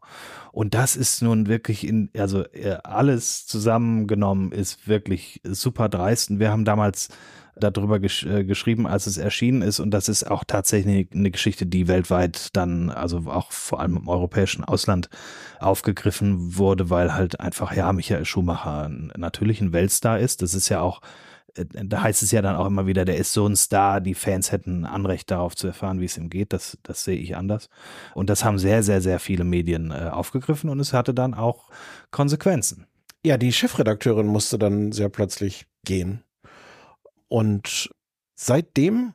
[0.51, 6.29] Und das ist nun wirklich in, also äh, alles zusammengenommen ist wirklich super dreist.
[6.29, 7.09] Und wir haben damals
[7.59, 9.79] darüber gesch äh, geschrieben, als es erschienen ist.
[9.79, 14.07] Und das ist auch tatsächlich eine Geschichte, die weltweit dann, also auch vor allem im
[14.07, 15.09] europäischen Ausland
[15.59, 20.41] aufgegriffen wurde, weil halt einfach, ja, Michael Schumacher natürlich ein Weltstar ist.
[20.41, 21.01] Das ist ja auch
[21.57, 24.13] äh, da heißt es ja dann auch immer wieder, der ist so ein Star, die
[24.13, 26.53] Fans hätten Anrecht darauf zu erfahren, wie es ihm geht.
[26.53, 27.69] Das, das sehe ich anders.
[28.13, 31.69] Und das haben sehr, sehr, sehr viele Medien äh, aufgegriffen und es hatte dann auch
[32.11, 32.87] Konsequenzen.
[33.25, 36.23] Ja, die Chefredakteurin musste dann sehr plötzlich gehen.
[37.27, 37.89] Und
[38.35, 39.13] seitdem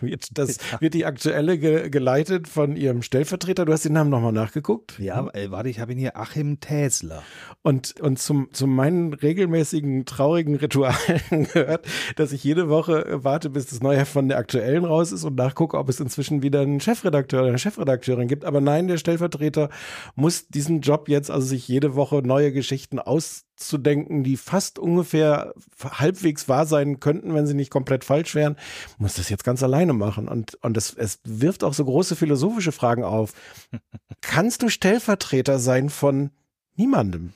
[0.00, 3.64] wird, das, wird die aktuelle ge geleitet von ihrem Stellvertreter.
[3.64, 4.98] Du hast den Namen nochmal nachgeguckt?
[4.98, 7.22] Ja, ey, warte, ich habe ihn hier, Achim Täsler.
[7.62, 11.86] Und, und zum, zu meinen regelmäßigen traurigen Ritualen gehört,
[12.16, 15.78] dass ich jede Woche warte, bis das neue von der aktuellen raus ist und nachgucke,
[15.78, 18.44] ob es inzwischen wieder einen Chefredakteur oder eine Chefredakteurin gibt.
[18.44, 19.70] Aber nein, der Stellvertreter
[20.14, 24.78] muss diesen Job jetzt, also sich jede Woche neue Geschichten aus zu denken, die fast
[24.78, 28.56] ungefähr halbwegs wahr sein könnten, wenn sie nicht komplett falsch wären,
[28.98, 30.28] muss das jetzt ganz alleine machen.
[30.28, 33.32] Und, und es, es wirft auch so große philosophische Fragen auf.
[34.20, 36.30] Kannst du Stellvertreter sein von
[36.76, 37.32] niemandem?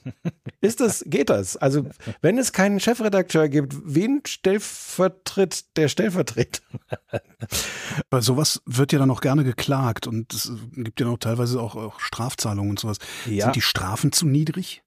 [0.60, 1.56] Ist das, geht das?
[1.56, 1.86] Also,
[2.20, 6.62] wenn es keinen Chefredakteur gibt, wen stellvertritt der Stellvertreter?
[8.10, 11.76] Bei sowas wird ja dann auch gerne geklagt und es gibt ja noch teilweise auch,
[11.76, 12.98] auch Strafzahlungen und sowas.
[13.26, 13.44] Ja.
[13.44, 14.82] Sind die Strafen zu niedrig?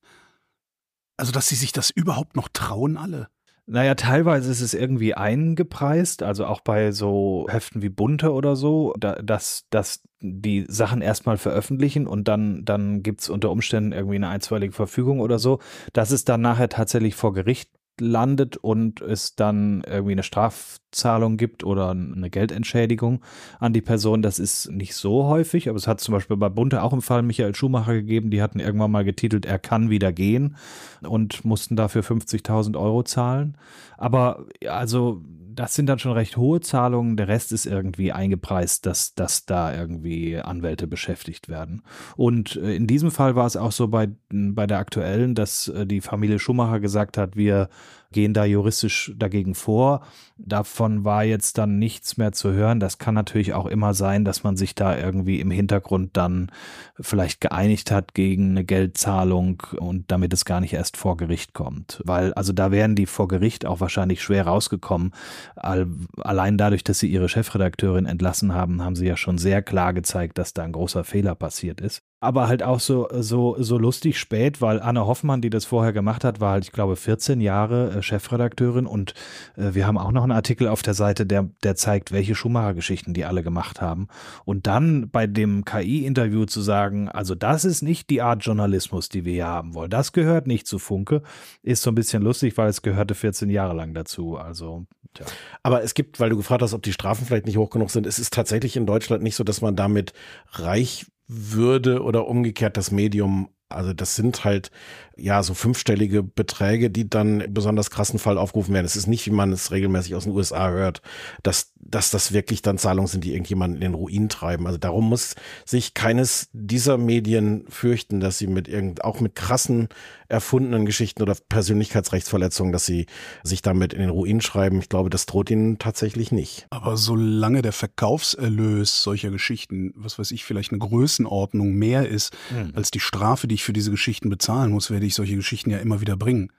[1.22, 3.28] Also, dass sie sich das überhaupt noch trauen, alle.
[3.68, 8.96] Naja, teilweise ist es irgendwie eingepreist, also auch bei so Heften wie Bunte oder so,
[9.00, 14.16] da, dass, dass die Sachen erstmal veröffentlichen und dann, dann gibt es unter Umständen irgendwie
[14.16, 15.60] eine einstweilige Verfügung oder so,
[15.94, 17.70] dass es dann nachher tatsächlich vor Gericht
[18.02, 23.22] landet und es dann irgendwie eine Strafzahlung gibt oder eine Geldentschädigung
[23.60, 26.84] an die Person, das ist nicht so häufig, aber es hat zum Beispiel bei Bunte
[26.84, 30.56] auch im Fall Michael Schumacher gegeben, die hatten irgendwann mal getitelt, er kann wieder gehen
[31.02, 33.56] und mussten dafür 50.000 Euro zahlen.
[33.98, 35.22] Aber also
[35.54, 37.18] das sind dann schon recht hohe Zahlungen.
[37.18, 41.84] Der Rest ist irgendwie eingepreist, dass, dass da irgendwie Anwälte beschäftigt werden.
[42.16, 45.86] Und äh, in diesem Fall war es auch so bei, bei der aktuellen, dass äh,
[45.86, 47.70] die Familie Schumacher gesagt hat, wir
[48.12, 50.02] gehen da juristisch dagegen vor.
[50.38, 52.80] Davon war jetzt dann nichts mehr zu hören.
[52.80, 56.52] Das kann natürlich auch immer sein, dass man sich da irgendwie im Hintergrund dann
[57.00, 62.02] vielleicht geeinigt hat gegen eine Geldzahlung und damit es gar nicht erst vor Gericht kommt.
[62.06, 65.12] Weil, also da wären die vor Gericht auch wahrscheinlich schwer rausgekommen.
[65.56, 70.38] Allein dadurch, dass sie ihre Chefredakteurin entlassen haben, haben sie ja schon sehr klar gezeigt,
[70.38, 74.62] dass da ein großer Fehler passiert ist aber halt auch so, so, so lustig spät,
[74.62, 78.02] weil Anne Hoffmann, die das vorher gemacht hat, war halt, ich glaube, 14 Jahre äh,
[78.04, 79.16] Chefredakteurin und
[79.58, 83.16] äh, wir haben auch noch einen Artikel auf der Seite, der, der zeigt, welche Schumacher-Geschichten
[83.16, 84.08] die alle gemacht haben.
[84.46, 89.26] Und dann bei dem KI-Interview zu sagen, also das ist nicht die Art Journalismus, die
[89.26, 89.90] wir hier haben wollen.
[89.90, 91.24] Das gehört nicht zu Funke,
[91.64, 94.38] ist so ein bisschen lustig, weil es gehörte 14 Jahre lang dazu.
[94.38, 95.26] Also, tja.
[95.64, 98.06] Aber es gibt, weil du gefragt hast, ob die Strafen vielleicht nicht hoch genug sind,
[98.06, 100.14] es ist tatsächlich in Deutschland nicht so, dass man damit
[100.52, 104.72] reich würde oder umgekehrt das Medium also das sind halt
[105.16, 108.86] ja so fünfstellige Beträge, die dann besonders krassen Fall aufgerufen werden.
[108.86, 111.02] Es ist nicht, wie man es regelmäßig aus den USA hört,
[111.44, 114.68] dass, dass das wirklich dann Zahlungen sind, die irgendjemanden in den Ruin treiben.
[114.68, 119.90] Also darum muss sich keines dieser Medien fürchten, dass sie mit irgend, auch mit krassen
[120.32, 123.06] erfundenen Geschichten oder Persönlichkeitsrechtsverletzungen, dass sie
[123.44, 124.80] sich damit in den Ruin schreiben.
[124.80, 126.68] Ich glaube, das droht ihnen tatsächlich nicht.
[126.70, 132.72] Aber solange der Verkaufserlös solcher Geschichten, was weiß ich, vielleicht eine Größenordnung mehr ist hm.
[132.74, 135.78] als die Strafe, die ich für diese Geschichten bezahlen muss, werde ich solche Geschichten ja
[135.78, 136.52] immer wieder bringen.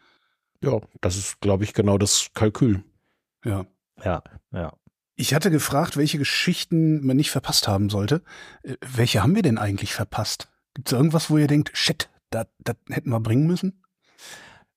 [0.63, 2.85] Ja, das ist, glaube ich, genau das Kalkül.
[3.45, 3.67] Ja.
[4.05, 4.73] Ja, ja.
[5.15, 8.23] Ich hatte gefragt, welche Geschichten man nicht verpasst haben sollte.
[8.63, 10.49] Äh, welche haben wir denn eigentlich verpasst?
[10.75, 13.83] Gibt es irgendwas, wo ihr denkt, shit, das hätten wir bringen müssen?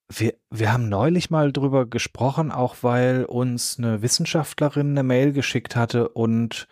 [0.07, 5.75] Wir, wir haben neulich mal drüber gesprochen, auch weil uns eine Wissenschaftlerin eine Mail geschickt
[5.75, 6.67] hatte und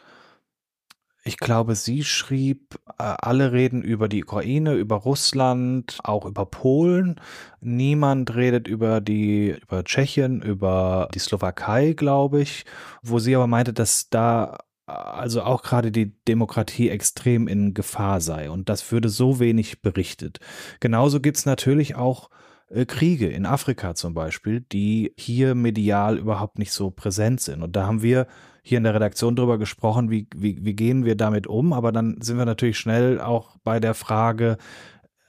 [1.25, 7.19] ich glaube, sie schrieb, äh, alle reden über die Ukraine, über Russland, auch über Polen.
[7.61, 12.65] Niemand redet über die, über Tschechien, über die Slowakei, glaube ich,
[13.01, 18.49] wo sie aber meinte, dass da also auch gerade die Demokratie extrem in Gefahr sei.
[18.49, 20.39] Und das würde so wenig berichtet.
[20.79, 22.29] Genauso gibt es natürlich auch
[22.69, 27.63] äh, Kriege in Afrika zum Beispiel, die hier medial überhaupt nicht so präsent sind.
[27.63, 28.27] Und da haben wir
[28.61, 31.73] hier in der Redaktion drüber gesprochen, wie, wie, wie gehen wir damit um.
[31.73, 34.57] Aber dann sind wir natürlich schnell auch bei der Frage,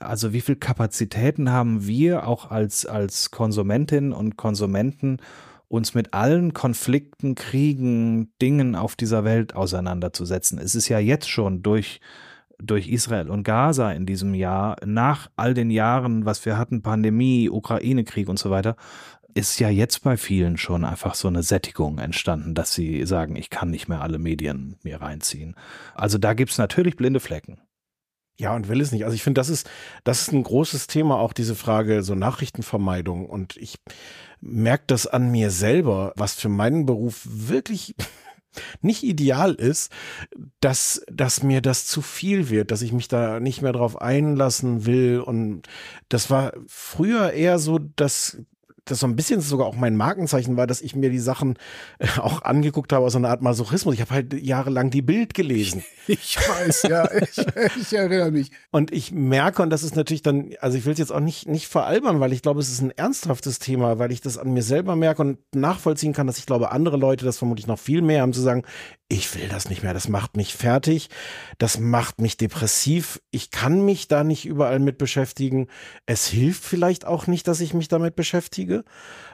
[0.00, 5.18] also wie viel Kapazitäten haben wir auch als, als Konsumentinnen und Konsumenten,
[5.74, 10.58] uns mit allen Konflikten, Kriegen, Dingen auf dieser Welt auseinanderzusetzen.
[10.58, 12.00] Es ist ja jetzt schon durch
[12.58, 17.50] durch Israel und Gaza in diesem Jahr, nach all den Jahren, was wir hatten, Pandemie,
[17.50, 18.76] Ukraine-Krieg und so weiter,
[19.34, 23.50] ist ja jetzt bei vielen schon einfach so eine Sättigung entstanden, dass sie sagen, ich
[23.50, 25.56] kann nicht mehr alle Medien mir reinziehen.
[25.94, 27.58] Also da gibt es natürlich blinde Flecken.
[28.36, 29.04] Ja, und will es nicht.
[29.04, 29.68] Also ich finde, das ist,
[30.02, 33.26] das ist ein großes Thema, auch diese Frage so Nachrichtenvermeidung.
[33.26, 33.78] Und ich
[34.40, 37.94] merke das an mir selber, was für meinen Beruf wirklich
[38.82, 39.92] nicht ideal ist,
[40.60, 44.84] dass, dass mir das zu viel wird, dass ich mich da nicht mehr drauf einlassen
[44.84, 45.20] will.
[45.20, 45.62] Und
[46.08, 48.38] das war früher eher so, dass
[48.84, 51.56] das so ein bisschen sogar auch mein Markenzeichen war, dass ich mir die Sachen
[51.98, 53.94] äh, auch angeguckt habe aus einer Art Masochismus.
[53.94, 55.84] Ich habe halt jahrelang die Bild gelesen.
[56.06, 57.46] Ich weiß, ja, ich,
[57.80, 58.50] ich, erinnere mich.
[58.70, 61.48] Und ich merke, und das ist natürlich dann, also ich will es jetzt auch nicht,
[61.48, 64.62] nicht veralbern, weil ich glaube, es ist ein ernsthaftes Thema, weil ich das an mir
[64.62, 68.20] selber merke und nachvollziehen kann, dass ich glaube, andere Leute das vermutlich noch viel mehr
[68.20, 68.64] haben zu sagen,
[69.08, 71.10] ich will das nicht mehr, das macht mich fertig,
[71.58, 75.68] das macht mich depressiv, ich kann mich da nicht überall mit beschäftigen.
[76.06, 78.84] Es hilft vielleicht auch nicht, dass ich mich damit beschäftige,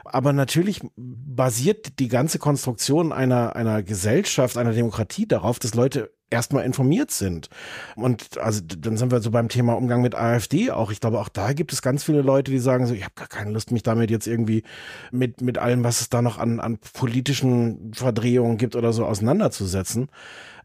[0.03, 6.65] aber natürlich basiert die ganze Konstruktion einer, einer Gesellschaft, einer Demokratie darauf, dass Leute erstmal
[6.65, 7.49] informiert sind.
[7.95, 10.91] Und also dann sind wir so beim Thema Umgang mit AfD auch.
[10.91, 13.27] Ich glaube, auch da gibt es ganz viele Leute, die sagen so, ich habe gar
[13.27, 14.63] keine Lust, mich damit jetzt irgendwie
[15.11, 20.09] mit, mit allem, was es da noch an, an politischen Verdrehungen gibt oder so auseinanderzusetzen.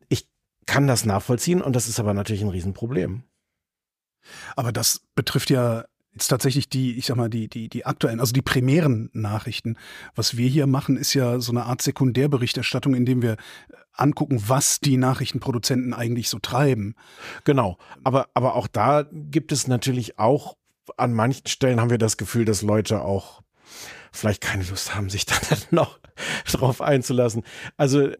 [0.09, 0.29] Ich
[0.65, 3.25] kann das nachvollziehen und das ist aber natürlich ein Riesenproblem.
[4.57, 5.85] Aber das betrifft ja
[6.17, 9.77] jetzt tatsächlich die, ich sag mal, die, die, die aktuellen, also die primären Nachrichten.
[10.15, 13.37] Was wir hier machen, ist ja so eine Art Sekundärberichterstattung, indem wir
[13.97, 16.95] angucken, was die Nachrichtenproduzenten eigentlich so treiben.
[17.45, 17.79] Genau.
[18.05, 20.57] Aber, aber auch da gibt es natürlich auch,
[20.97, 23.43] an manchen Stellen haben wir das Gefühl, dass Leute auch
[24.13, 25.99] vielleicht keine Lust haben, sich dann noch
[26.51, 27.43] drauf einzulassen.
[27.77, 28.11] Also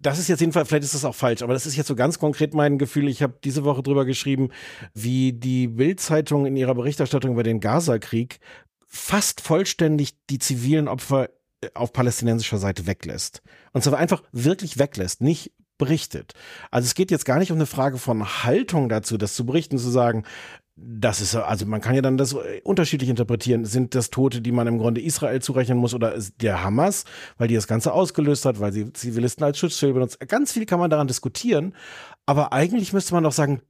[0.00, 2.18] das ist jetzt jedenfalls, vielleicht ist das auch falsch, aber das ist jetzt so ganz
[2.18, 3.08] konkret mein Gefühl.
[3.08, 4.50] Ich habe diese Woche drüber geschrieben,
[4.94, 8.38] wie die Bild-Zeitung in ihrer Berichterstattung über den Gaza-Krieg
[8.86, 11.28] fast vollständig die zivilen Opfer
[11.74, 13.42] auf palästinensischer Seite weglässt.
[13.72, 16.32] Und zwar einfach wirklich weglässt, nicht berichtet.
[16.70, 19.78] Also es geht jetzt gar nicht um eine Frage von Haltung dazu, das zu berichten,
[19.78, 20.24] zu sagen,
[20.80, 23.64] das ist, also man kann ja dann das unterschiedlich interpretieren.
[23.64, 27.04] Sind das Tote, die man im Grunde Israel zurechnen muss oder der Hamas,
[27.36, 30.20] weil die das Ganze ausgelöst hat, weil sie Zivilisten als Schutzschild benutzt?
[30.28, 31.74] Ganz viel kann man daran diskutieren.
[32.26, 33.60] Aber eigentlich müsste man doch sagen,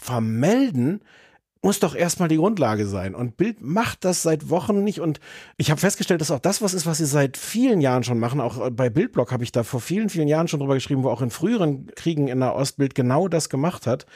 [0.00, 1.00] vermelden
[1.62, 3.14] muss doch erstmal die Grundlage sein.
[3.14, 5.00] Und Bild macht das seit Wochen nicht.
[5.00, 5.20] Und
[5.56, 8.40] ich habe festgestellt, dass auch das was ist, was sie seit vielen Jahren schon machen.
[8.40, 11.22] Auch bei Bildblog habe ich da vor vielen, vielen Jahren schon drüber geschrieben, wo auch
[11.22, 14.06] in früheren Kriegen in der Ostbild genau das gemacht hat.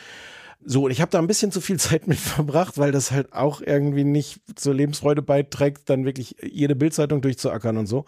[0.64, 3.32] So, und ich habe da ein bisschen zu viel Zeit mit verbracht, weil das halt
[3.32, 8.04] auch irgendwie nicht zur Lebensfreude beiträgt, dann wirklich jede Bildzeitung durchzuackern und so.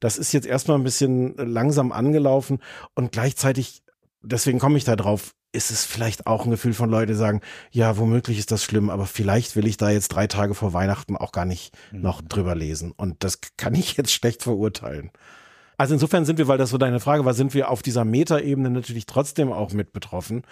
[0.00, 2.60] Das ist jetzt erstmal ein bisschen langsam angelaufen
[2.94, 3.82] und gleichzeitig,
[4.22, 7.40] deswegen komme ich da drauf, ist es vielleicht auch ein Gefühl von Leute, die sagen,
[7.70, 11.16] ja, womöglich ist das schlimm, aber vielleicht will ich da jetzt drei Tage vor Weihnachten
[11.16, 12.02] auch gar nicht mhm.
[12.02, 12.92] noch drüber lesen.
[12.92, 15.10] Und das kann ich jetzt schlecht verurteilen.
[15.76, 18.70] Also insofern sind wir, weil das so deine Frage war, sind wir auf dieser Metaebene
[18.70, 20.42] natürlich trotzdem auch mit betroffen.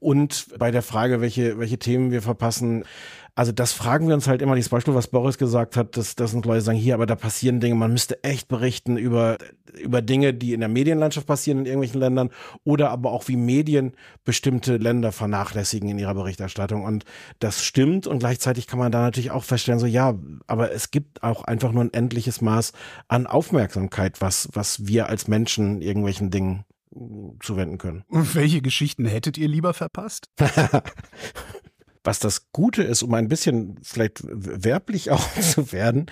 [0.00, 2.84] Und bei der Frage, welche, welche Themen wir verpassen,
[3.34, 6.34] also das fragen wir uns halt immer, dieses Beispiel, was Boris gesagt hat, dass, dass
[6.34, 9.38] uns Leute sagen, hier, aber da passieren Dinge, man müsste echt berichten über,
[9.80, 12.30] über Dinge, die in der Medienlandschaft passieren in irgendwelchen Ländern
[12.64, 13.92] oder aber auch wie Medien
[14.24, 16.84] bestimmte Länder vernachlässigen in ihrer Berichterstattung.
[16.84, 17.04] Und
[17.38, 20.14] das stimmt und gleichzeitig kann man da natürlich auch feststellen, so ja,
[20.46, 22.72] aber es gibt auch einfach nur ein endliches Maß
[23.08, 26.64] an Aufmerksamkeit, was, was wir als Menschen irgendwelchen Dingen
[27.40, 28.04] zuwenden können.
[28.08, 30.28] Und welche Geschichten hättet ihr lieber verpasst?
[32.04, 36.06] Was das Gute ist, um ein bisschen vielleicht werblich auch zu werden,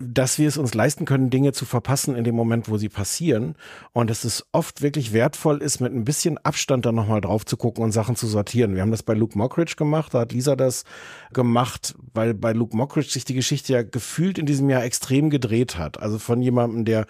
[0.00, 3.56] dass wir es uns leisten können, Dinge zu verpassen in dem Moment, wo sie passieren.
[3.92, 7.56] Und dass es oft wirklich wertvoll ist, mit ein bisschen Abstand dann nochmal drauf zu
[7.56, 8.74] gucken und Sachen zu sortieren.
[8.74, 10.84] Wir haben das bei Luke Mockridge gemacht, da hat Lisa das
[11.32, 15.78] gemacht, weil bei Luke Mockridge sich die Geschichte ja gefühlt in diesem Jahr extrem gedreht
[15.78, 16.00] hat.
[16.00, 17.06] Also von jemandem, der,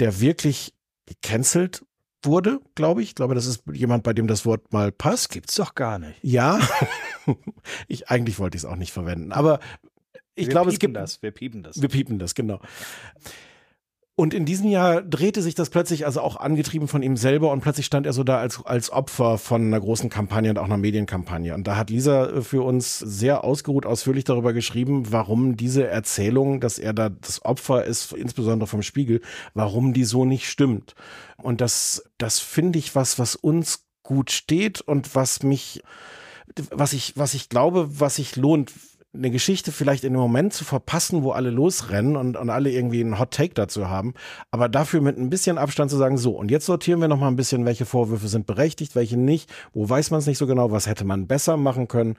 [0.00, 0.74] der wirklich
[1.06, 1.84] gecancelt
[2.24, 3.10] wurde, glaube ich.
[3.10, 5.30] Ich glaube, das ist jemand, bei dem das Wort mal passt.
[5.30, 6.18] Gibt's doch gar nicht.
[6.22, 6.60] Ja.
[7.88, 9.32] ich, eigentlich wollte ich es auch nicht verwenden.
[9.32, 9.60] Aber
[10.34, 11.22] ich wir glaube, es gibt das.
[11.22, 11.80] Wir piepen das.
[11.80, 12.60] Wir piepen das, genau.
[14.22, 17.60] Und in diesem Jahr drehte sich das plötzlich, also auch angetrieben von ihm selber, und
[17.60, 20.76] plötzlich stand er so da als, als Opfer von einer großen Kampagne und auch einer
[20.76, 21.52] Medienkampagne.
[21.56, 26.60] Und da hat Lisa äh, für uns sehr ausgeruht, ausführlich darüber geschrieben, warum diese Erzählung,
[26.60, 29.22] dass er da das Opfer ist, insbesondere vom Spiegel,
[29.54, 30.94] warum die so nicht stimmt.
[31.38, 35.82] Und das, das finde ich was, was uns gut steht und was mich,
[36.70, 38.70] was ich, was ich glaube, was sich lohnt,
[39.14, 43.00] eine Geschichte vielleicht in dem Moment zu verpassen, wo alle losrennen und, und alle irgendwie
[43.00, 44.14] einen Hot Take dazu haben,
[44.50, 47.28] aber dafür mit ein bisschen Abstand zu sagen, so, und jetzt sortieren wir noch mal
[47.28, 50.70] ein bisschen, welche Vorwürfe sind berechtigt, welche nicht, wo weiß man es nicht so genau,
[50.70, 52.16] was hätte man besser machen können,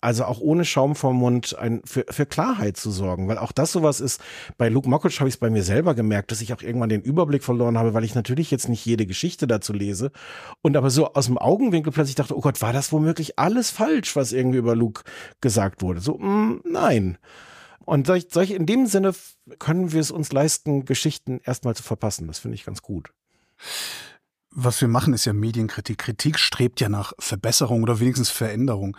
[0.00, 3.72] also auch ohne Schaum vom Mund ein, für, für Klarheit zu sorgen, weil auch das
[3.72, 4.20] sowas ist.
[4.58, 7.02] Bei Luke Mockridge habe ich es bei mir selber gemerkt, dass ich auch irgendwann den
[7.02, 10.12] Überblick verloren habe, weil ich natürlich jetzt nicht jede Geschichte dazu lese
[10.62, 14.16] und aber so aus dem Augenwinkel plötzlich dachte, oh Gott, war das womöglich alles falsch,
[14.16, 15.02] was irgendwie über Luke
[15.40, 16.00] gesagt wurde?
[16.00, 17.18] So, mh, mm, nein.
[17.84, 19.12] Und solch, solch, in dem Sinne
[19.58, 22.28] können wir es uns leisten, Geschichten erstmal zu verpassen.
[22.28, 23.10] Das finde ich ganz gut
[24.54, 25.98] was wir machen, ist ja Medienkritik.
[25.98, 28.96] Kritik strebt ja nach Verbesserung oder wenigstens Veränderung.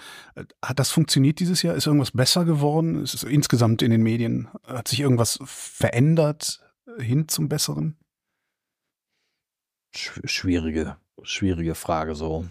[0.63, 1.75] Hat das funktioniert dieses Jahr?
[1.75, 3.01] Ist irgendwas besser geworden?
[3.01, 4.49] Ist es insgesamt in den Medien?
[4.65, 6.61] Hat sich irgendwas verändert
[6.97, 7.97] hin zum Besseren?
[9.95, 12.45] Schwierige, schwierige Frage so.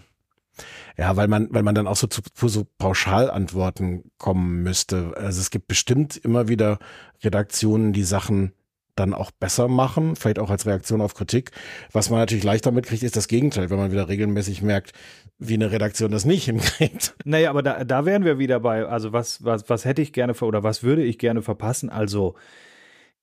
[0.97, 5.13] Ja, weil man, weil man dann auch so zu, zu so Pauschalantworten kommen müsste.
[5.17, 6.79] Also es gibt bestimmt immer wieder
[7.23, 8.53] Redaktionen, die Sachen
[8.95, 11.51] dann auch besser machen, vielleicht auch als Reaktion auf Kritik.
[11.91, 14.93] Was man natürlich leichter mitkriegt, ist das Gegenteil, wenn man wieder regelmäßig merkt,
[15.39, 17.15] wie eine Redaktion das nicht hinkriegt.
[17.25, 20.33] Naja, aber da, da wären wir wieder bei, also was, was, was hätte ich gerne
[20.33, 21.89] oder was würde ich gerne verpassen?
[21.89, 22.35] Also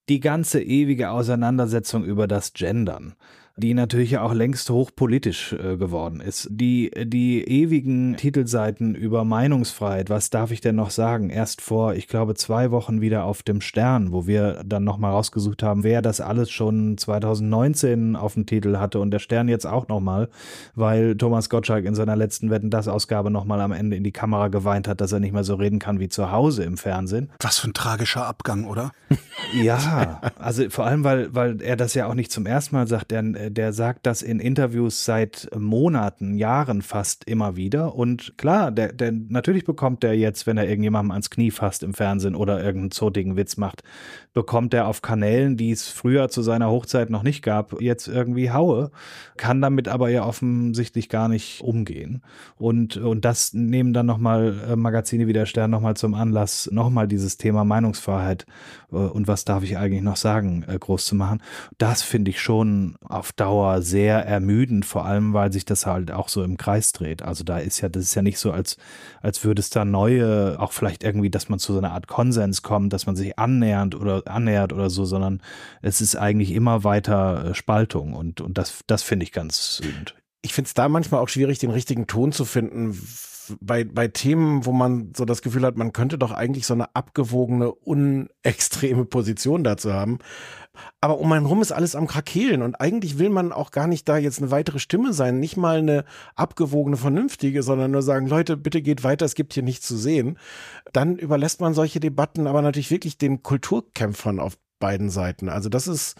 [0.09, 3.15] die ganze ewige Auseinandersetzung über das Gendern
[3.61, 6.47] die natürlich auch längst hochpolitisch äh, geworden ist.
[6.51, 11.29] Die, die ewigen Titelseiten über Meinungsfreiheit, was darf ich denn noch sagen?
[11.29, 15.63] Erst vor, ich glaube, zwei Wochen wieder auf dem Stern, wo wir dann nochmal rausgesucht
[15.63, 19.87] haben, wer das alles schon 2019 auf dem Titel hatte und der Stern jetzt auch
[19.87, 20.29] nochmal,
[20.75, 24.47] weil Thomas Gottschalk in seiner letzten Wetten das Ausgabe nochmal am Ende in die Kamera
[24.47, 27.29] geweint hat, dass er nicht mehr so reden kann wie zu Hause im Fernsehen.
[27.39, 28.91] Was für ein tragischer Abgang, oder?
[29.53, 33.11] ja, also vor allem, weil, weil er das ja auch nicht zum ersten Mal sagt,
[33.11, 37.95] der äh, der sagt das in Interviews seit Monaten, Jahren fast immer wieder.
[37.95, 41.93] Und klar, der, der, natürlich bekommt der jetzt, wenn er irgendjemandem ans Knie fasst im
[41.93, 43.83] Fernsehen oder irgendeinen zotigen Witz macht,
[44.33, 48.51] bekommt er auf Kanälen, die es früher zu seiner Hochzeit noch nicht gab, jetzt irgendwie
[48.51, 48.91] Haue,
[49.37, 52.21] kann damit aber ja offensichtlich gar nicht umgehen.
[52.57, 57.07] Und, und das nehmen dann nochmal äh, Magazine wie der Stern nochmal zum Anlass, nochmal
[57.07, 58.45] dieses Thema Meinungsfreiheit
[58.91, 61.41] äh, und was darf ich eigentlich noch sagen, äh, groß zu machen.
[61.77, 66.29] Das finde ich schon auf Dauer sehr ermüdend, vor allem weil sich das halt auch
[66.29, 67.21] so im Kreis dreht.
[67.21, 68.77] Also da ist ja, das ist ja nicht so, als,
[69.21, 72.61] als würde es da neue, auch vielleicht irgendwie, dass man zu so einer Art Konsens
[72.61, 75.41] kommt, dass man sich annähernd oder annähert oder so, sondern
[75.81, 80.15] es ist eigentlich immer weiter äh, Spaltung und, und das, das finde ich ganz wütend.
[80.41, 82.97] Ich finde es da manchmal auch schwierig, den richtigen Ton zu finden,
[83.59, 86.95] bei, bei Themen, wo man so das Gefühl hat, man könnte doch eigentlich so eine
[86.95, 90.19] abgewogene, unextreme Position dazu haben.
[90.99, 94.07] Aber um einen rum ist alles am Krakehlen und eigentlich will man auch gar nicht
[94.07, 98.57] da jetzt eine weitere Stimme sein, nicht mal eine abgewogene, vernünftige, sondern nur sagen, Leute,
[98.57, 100.37] bitte geht weiter, es gibt hier nichts zu sehen.
[100.93, 105.49] Dann überlässt man solche Debatten aber natürlich wirklich den Kulturkämpfern auf beiden Seiten.
[105.49, 106.15] Also das ist,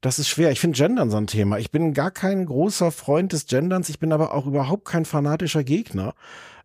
[0.00, 0.50] das ist schwer.
[0.50, 1.58] Ich finde Gendern so ein Thema.
[1.58, 3.88] Ich bin gar kein großer Freund des Genderns.
[3.88, 6.14] Ich bin aber auch überhaupt kein fanatischer Gegner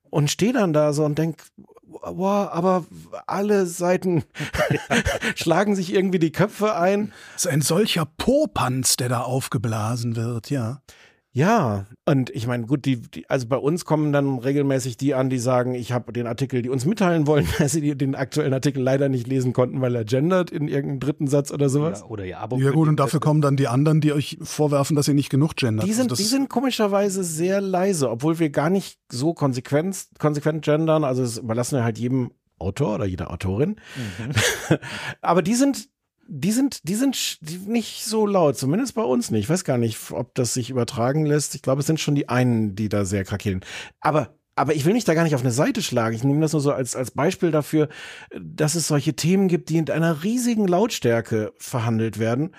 [0.09, 1.43] und stehe dann da so und denk,
[1.87, 2.85] boah, aber
[3.27, 4.23] alle Seiten
[5.35, 7.13] schlagen sich irgendwie die Köpfe ein.
[7.33, 10.81] Das ist ein solcher Popanz, der da aufgeblasen wird, ja.
[11.35, 15.29] Ja, und ich meine, gut, die, die, also bei uns kommen dann regelmäßig die an,
[15.29, 18.81] die sagen, ich habe den Artikel, die uns mitteilen wollen, dass sie den aktuellen Artikel
[18.81, 21.99] leider nicht lesen konnten, weil er gendert in irgendeinem dritten Satz oder sowas.
[21.99, 24.95] Ja, oder ja, aber ja gut, und dafür kommen dann die anderen, die euch vorwerfen,
[24.95, 25.85] dass ihr nicht genug gendert.
[25.85, 30.63] Die sind, also die sind komischerweise sehr leise, obwohl wir gar nicht so konsequent, konsequent
[30.63, 31.03] gendern.
[31.03, 33.75] Also das überlassen wir halt jedem Autor oder jeder Autorin.
[33.97, 34.77] Mhm.
[35.21, 35.89] aber die sind
[36.27, 39.43] die sind, die sind nicht so laut, zumindest bei uns nicht.
[39.43, 41.55] Ich weiß gar nicht, ob das sich übertragen lässt.
[41.55, 43.61] Ich glaube, es sind schon die einen, die da sehr krakeln.
[43.99, 46.15] Aber aber ich will mich da gar nicht auf eine Seite schlagen.
[46.15, 47.89] Ich nehme das nur so als, als Beispiel dafür,
[48.39, 52.55] dass es solche Themen gibt, die in einer riesigen Lautstärke verhandelt werden.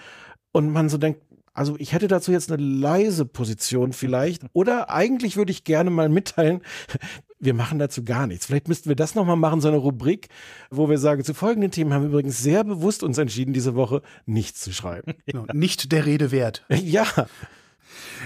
[0.53, 1.23] Und man so denkt,
[1.55, 4.43] also ich hätte dazu jetzt eine leise Position vielleicht.
[4.53, 6.61] Oder eigentlich würde ich gerne mal mitteilen,
[7.39, 8.47] wir machen dazu gar nichts.
[8.47, 10.29] Vielleicht müssten wir das nochmal machen, so eine Rubrik,
[10.71, 14.03] wo wir sagen, zu folgenden Themen haben wir übrigens sehr bewusst uns entschieden, diese Woche
[14.25, 15.15] nichts zu schreiben.
[15.27, 16.65] Genau, nicht der Rede wert.
[16.71, 17.07] Ja.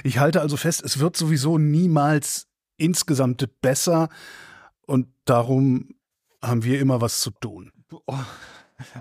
[0.05, 4.09] Ich halte also fest, es wird sowieso niemals insgesamt besser
[4.87, 5.91] und darum
[6.43, 7.73] haben wir immer was zu tun.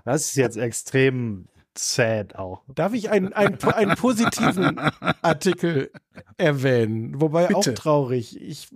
[0.06, 1.48] Das ist jetzt extrem
[1.78, 2.64] sad auch.
[2.74, 4.80] Darf ich einen, einen, einen positiven
[5.22, 5.92] Artikel
[6.38, 7.20] erwähnen?
[7.22, 7.58] Wobei Bitte.
[7.58, 8.40] auch traurig.
[8.42, 8.70] Ich,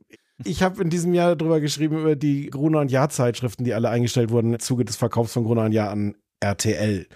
[0.45, 3.89] ich habe in diesem Jahr darüber geschrieben, über die Gruner und Jahr Zeitschriften, die alle
[3.89, 7.07] eingestellt wurden im Zuge des Verkaufs von Gruner und Jahr an RTL.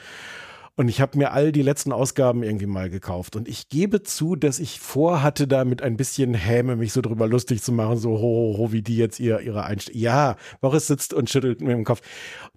[0.80, 3.36] Und ich habe mir all die letzten Ausgaben irgendwie mal gekauft.
[3.36, 7.28] Und ich gebe zu, dass ich vorhatte, da mit ein bisschen Häme mich so drüber
[7.28, 10.00] lustig zu machen, so ho, ho, ho wie die jetzt ihr, ihre Einstellung.
[10.00, 12.02] Ja, Boris sitzt und schüttelt mir im Kopf.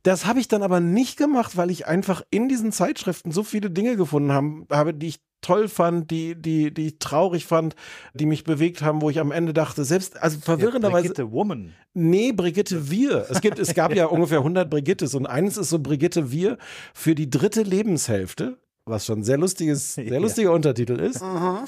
[0.03, 3.71] Das habe ich dann aber nicht gemacht, weil ich einfach in diesen Zeitschriften so viele
[3.71, 7.75] Dinge gefunden haben, habe, die ich toll fand, die, die, die ich traurig fand,
[8.15, 11.09] die mich bewegt haben, wo ich am Ende dachte, selbst, also verwirrenderweise.
[11.09, 11.75] Ja, Brigitte Woman.
[11.95, 13.27] Nee, Brigitte Wir.
[13.31, 16.59] Es gibt, es gab ja ungefähr 100 Brigittes und eines ist so Brigitte Wir
[16.95, 20.55] für die dritte Lebenshälfte, was schon sehr lustiges, sehr lustiger ja.
[20.55, 21.23] Untertitel ist.
[21.23, 21.65] Mhm.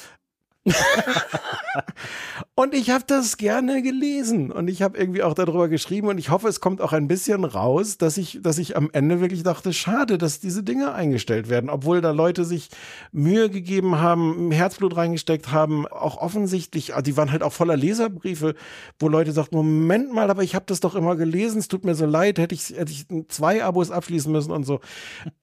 [2.55, 4.53] und ich habe das gerne gelesen.
[4.53, 6.09] Und ich habe irgendwie auch darüber geschrieben.
[6.09, 9.21] Und ich hoffe, es kommt auch ein bisschen raus, dass ich, dass ich am Ende
[9.21, 12.69] wirklich dachte, schade, dass diese Dinge eingestellt werden, obwohl da Leute sich
[13.11, 18.55] Mühe gegeben haben, Herzblut reingesteckt haben, auch offensichtlich, ah, die waren halt auch voller Leserbriefe,
[18.99, 21.95] wo Leute sagten, Moment mal, aber ich habe das doch immer gelesen, es tut mir
[21.95, 24.81] so leid, hätte ich, hätte ich zwei Abos abschließen müssen und so.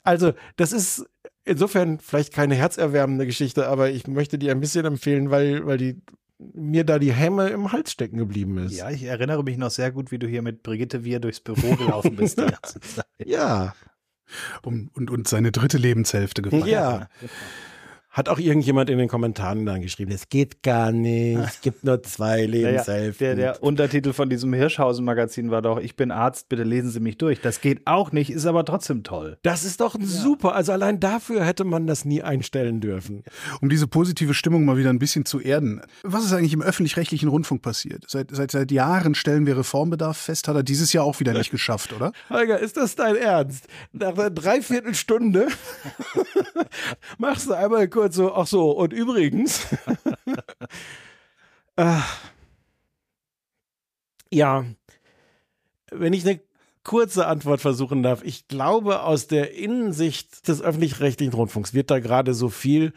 [0.04, 1.06] Also, das ist
[1.50, 6.02] insofern vielleicht keine herzerwärmende Geschichte, aber ich möchte die ein bisschen empfehlen, weil, weil die
[6.54, 8.78] mir da die Hämme im Hals stecken geblieben ist.
[8.78, 11.76] Ja, ich erinnere mich noch sehr gut, wie du hier mit Brigitte Wir durchs Büro
[11.76, 12.42] gelaufen bist.
[13.26, 13.74] ja.
[14.64, 16.68] Um, und, und seine dritte Lebenshälfte gefeiert.
[16.68, 17.08] Ja.
[18.10, 22.02] Hat auch irgendjemand in den Kommentaren dann geschrieben, es geht gar nicht, es gibt nur
[22.02, 23.28] zwei Lebenshälften.
[23.28, 27.02] Naja, der, der, Untertitel von diesem Hirschhausen-Magazin war doch, ich bin Arzt, bitte lesen Sie
[27.02, 27.40] mich durch.
[27.40, 29.38] Das geht auch nicht, ist aber trotzdem toll.
[29.44, 30.06] Das ist doch ja.
[30.06, 33.24] super, also allein dafür hätte man das nie einstellen dürfen.
[33.62, 35.82] Um diese positive Stimmung mal wieder ein bisschen zu erden.
[36.02, 38.06] Was ist eigentlich im öffentlich-rechtlichen Rundfunk passiert?
[38.08, 41.52] Seit, seit, seit Jahren stellen wir Reformbedarf fest, hat er dieses Jahr auch wieder nicht
[41.52, 42.12] geschafft, oder?
[42.32, 43.68] Holger, ist das dein Ernst?
[43.92, 45.48] Nach einer Dreiviertelstunde
[47.20, 49.68] machst du einmal kurz kurz so, ach so, und übrigens.
[51.76, 51.98] äh,
[54.32, 54.64] ja,
[55.92, 56.40] wenn ich eine
[56.86, 58.24] kurze Antwort versuchen darf.
[58.24, 62.94] Ich glaube, aus der Innensicht des öffentlich-rechtlichen Rundfunks wird da gerade so viel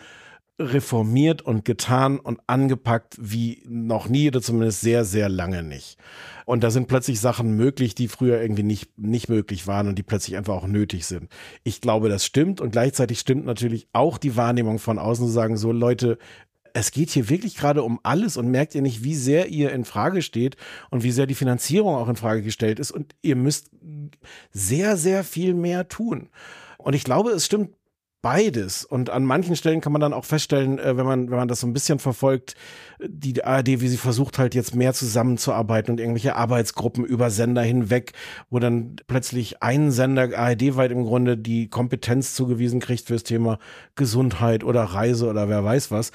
[0.62, 5.98] reformiert und getan und angepackt wie noch nie oder zumindest sehr, sehr lange nicht.
[6.44, 10.02] Und da sind plötzlich Sachen möglich, die früher irgendwie nicht, nicht möglich waren und die
[10.02, 11.28] plötzlich einfach auch nötig sind.
[11.64, 15.56] Ich glaube, das stimmt und gleichzeitig stimmt natürlich auch die Wahrnehmung von außen zu sagen,
[15.56, 16.18] so Leute,
[16.74, 19.84] es geht hier wirklich gerade um alles und merkt ihr nicht, wie sehr ihr in
[19.84, 20.56] Frage steht
[20.90, 23.70] und wie sehr die Finanzierung auch in Frage gestellt ist und ihr müsst
[24.52, 26.30] sehr, sehr viel mehr tun.
[26.78, 27.70] Und ich glaube, es stimmt
[28.22, 28.84] beides.
[28.84, 31.60] Und an manchen Stellen kann man dann auch feststellen, äh, wenn man, wenn man das
[31.60, 32.54] so ein bisschen verfolgt,
[33.04, 38.12] die ARD, wie sie versucht halt jetzt mehr zusammenzuarbeiten und irgendwelche Arbeitsgruppen über Sender hinweg,
[38.48, 43.58] wo dann plötzlich ein Sender ARD-weit im Grunde die Kompetenz zugewiesen kriegt fürs Thema
[43.96, 46.12] Gesundheit oder Reise oder wer weiß was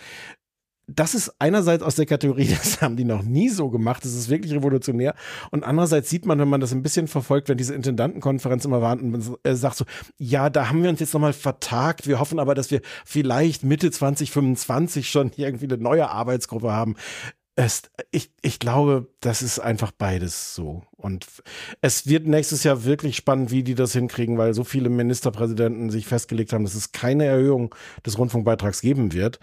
[0.88, 4.30] das ist einerseits aus der Kategorie, das haben die noch nie so gemacht, das ist
[4.30, 5.14] wirklich revolutionär.
[5.52, 8.94] Und andererseits sieht man, wenn man das ein bisschen verfolgt, wenn diese Intendantenkonferenz immer war
[8.94, 9.86] und man äh, sagt so,
[10.18, 12.08] ja, da haben wir uns jetzt nochmal vertagt.
[12.08, 16.96] Wir hoffen aber, dass wir vielleicht Mitte 2025 schon irgendwie eine neue Arbeitsgruppe haben.
[17.60, 17.82] Es,
[18.12, 20.84] ich, ich glaube, das ist einfach beides so.
[20.96, 21.26] Und
[21.82, 26.06] es wird nächstes Jahr wirklich spannend, wie die das hinkriegen, weil so viele Ministerpräsidenten sich
[26.06, 27.74] festgelegt haben, dass es keine Erhöhung
[28.06, 29.40] des Rundfunkbeitrags geben wird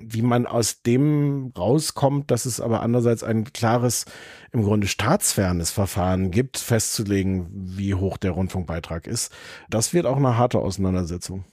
[0.00, 4.04] wie man aus dem rauskommt, dass es aber andererseits ein klares,
[4.52, 9.32] im Grunde staatsfernes Verfahren gibt, festzulegen, wie hoch der Rundfunkbeitrag ist.
[9.68, 11.44] Das wird auch eine harte Auseinandersetzung.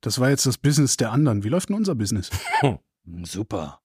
[0.00, 1.44] Das war jetzt das Business der anderen.
[1.44, 2.30] Wie läuft denn unser Business?
[3.24, 3.80] Super.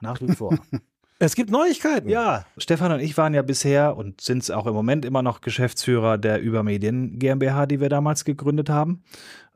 [0.00, 0.58] Nach wie vor.
[1.24, 2.08] Es gibt Neuigkeiten.
[2.08, 5.40] Ja, Stefan und ich waren ja bisher und sind es auch im Moment immer noch
[5.40, 9.04] Geschäftsführer der Übermedien GmbH, die wir damals gegründet haben.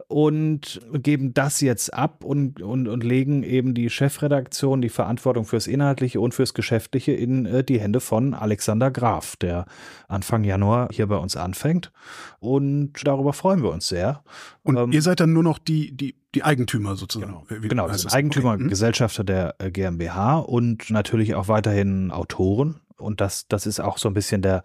[0.08, 5.66] Und geben das jetzt ab und, und, und legen eben die Chefredaktion, die Verantwortung fürs
[5.66, 9.66] Inhaltliche und fürs Geschäftliche in äh, die Hände von Alexander Graf, der
[10.06, 11.92] Anfang Januar hier bei uns anfängt.
[12.38, 14.22] Und darüber freuen wir uns sehr.
[14.62, 17.32] Und ähm, ihr seid dann nur noch die, die, die Eigentümer sozusagen.
[17.48, 18.62] Genau, Wie, genau Eigentümer, okay.
[18.62, 18.68] Hm?
[18.68, 22.80] Gesellschafter der äh, GmbH und natürlich auch weiterhin Autoren.
[22.96, 24.62] Und das, das ist auch so ein bisschen der,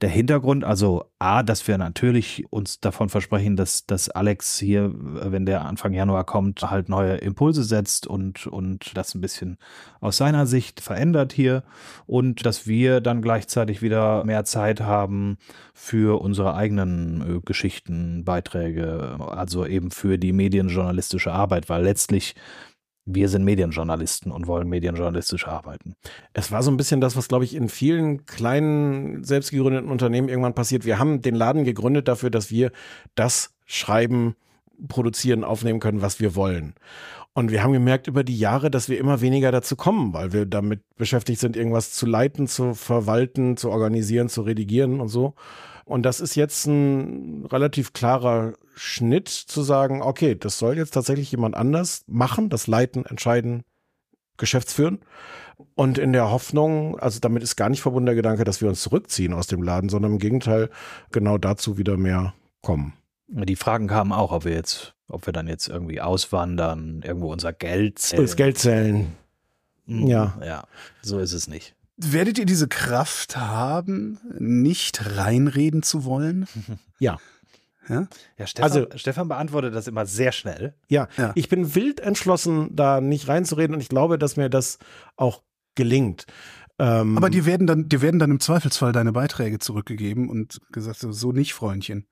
[0.00, 5.44] der Hintergrund, also A, dass wir natürlich uns davon versprechen, dass, dass Alex hier, wenn
[5.44, 9.58] der Anfang Januar kommt, halt neue Impulse setzt und, und das ein bisschen
[10.00, 11.64] aus seiner Sicht verändert hier
[12.06, 15.36] und dass wir dann gleichzeitig wieder mehr Zeit haben
[15.74, 22.36] für unsere eigenen äh, Geschichten, Beiträge, also eben für die medienjournalistische Arbeit, weil letztlich
[23.10, 25.94] wir sind Medienjournalisten und wollen medienjournalistisch arbeiten.
[26.34, 30.54] Es war so ein bisschen das, was, glaube ich, in vielen kleinen, selbstgegründeten Unternehmen irgendwann
[30.54, 30.84] passiert.
[30.84, 32.70] Wir haben den Laden gegründet dafür, dass wir
[33.14, 34.36] das schreiben,
[34.88, 36.74] produzieren, aufnehmen können, was wir wollen.
[37.32, 40.44] Und wir haben gemerkt über die Jahre, dass wir immer weniger dazu kommen, weil wir
[40.44, 45.34] damit beschäftigt sind, irgendwas zu leiten, zu verwalten, zu organisieren, zu redigieren und so.
[45.88, 51.30] Und das ist jetzt ein relativ klarer Schnitt zu sagen, okay, das soll jetzt tatsächlich
[51.30, 53.64] jemand anders machen, das Leiten, Entscheiden,
[54.36, 54.98] Geschäftsführen.
[55.74, 58.82] Und in der Hoffnung, also damit ist gar nicht verbunden der Gedanke, dass wir uns
[58.82, 60.68] zurückziehen aus dem Laden, sondern im Gegenteil
[61.10, 62.92] genau dazu wieder mehr kommen.
[63.26, 67.54] Die Fragen kamen auch, ob wir jetzt, ob wir dann jetzt irgendwie auswandern, irgendwo unser
[67.54, 68.22] Geld zählen.
[68.22, 69.16] Das Geld zählen.
[69.86, 70.38] Ja.
[70.44, 70.64] Ja,
[71.00, 71.74] so ist es nicht.
[71.98, 76.46] Werdet ihr diese Kraft haben, nicht reinreden zu wollen?
[77.00, 77.18] Ja.
[77.88, 80.74] Ja, ja Stefan, also, Stefan beantwortet das immer sehr schnell.
[80.88, 84.78] Ja, ja, ich bin wild entschlossen, da nicht reinzureden und ich glaube, dass mir das
[85.16, 85.42] auch
[85.76, 86.26] gelingt.
[86.78, 90.98] Ähm, Aber die werden dann, die werden dann im Zweifelsfall deine Beiträge zurückgegeben und gesagt,
[91.00, 92.06] so nicht, Freundchen.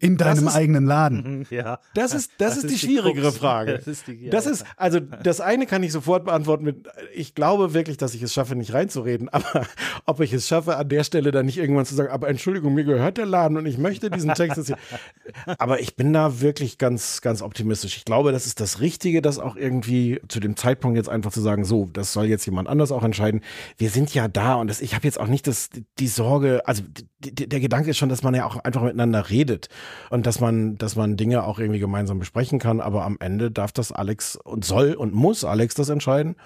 [0.00, 1.38] In deinem ist, eigenen Laden.
[1.38, 1.80] Mhm, ja.
[1.92, 3.74] Das ist, das, das ist, ist, die schwierigere die Frage.
[3.78, 7.34] Das ist, die, ja, das ist, also das eine kann ich sofort beantworten mit, ich
[7.34, 9.66] glaube wirklich, dass ich es schaffe, nicht reinzureden, aber
[10.06, 12.84] ob ich es schaffe, an der Stelle dann nicht irgendwann zu sagen, aber Entschuldigung, mir
[12.84, 14.72] gehört der Laden und ich möchte diesen Text.
[15.58, 17.96] aber ich bin da wirklich ganz, ganz optimistisch.
[17.96, 21.40] Ich glaube, das ist das Richtige, das auch irgendwie zu dem Zeitpunkt jetzt einfach zu
[21.40, 23.40] sagen, so, das soll jetzt jemand anders auch entscheiden.
[23.76, 26.84] Wir sind ja da und das, ich habe jetzt auch nicht das, die Sorge, also
[27.18, 29.68] die, der Gedanke ist schon, dass man ja auch einfach miteinander redet
[30.10, 32.80] und dass man, dass man Dinge auch irgendwie gemeinsam besprechen kann.
[32.80, 36.36] Aber am Ende darf das Alex und soll und muss Alex das entscheiden.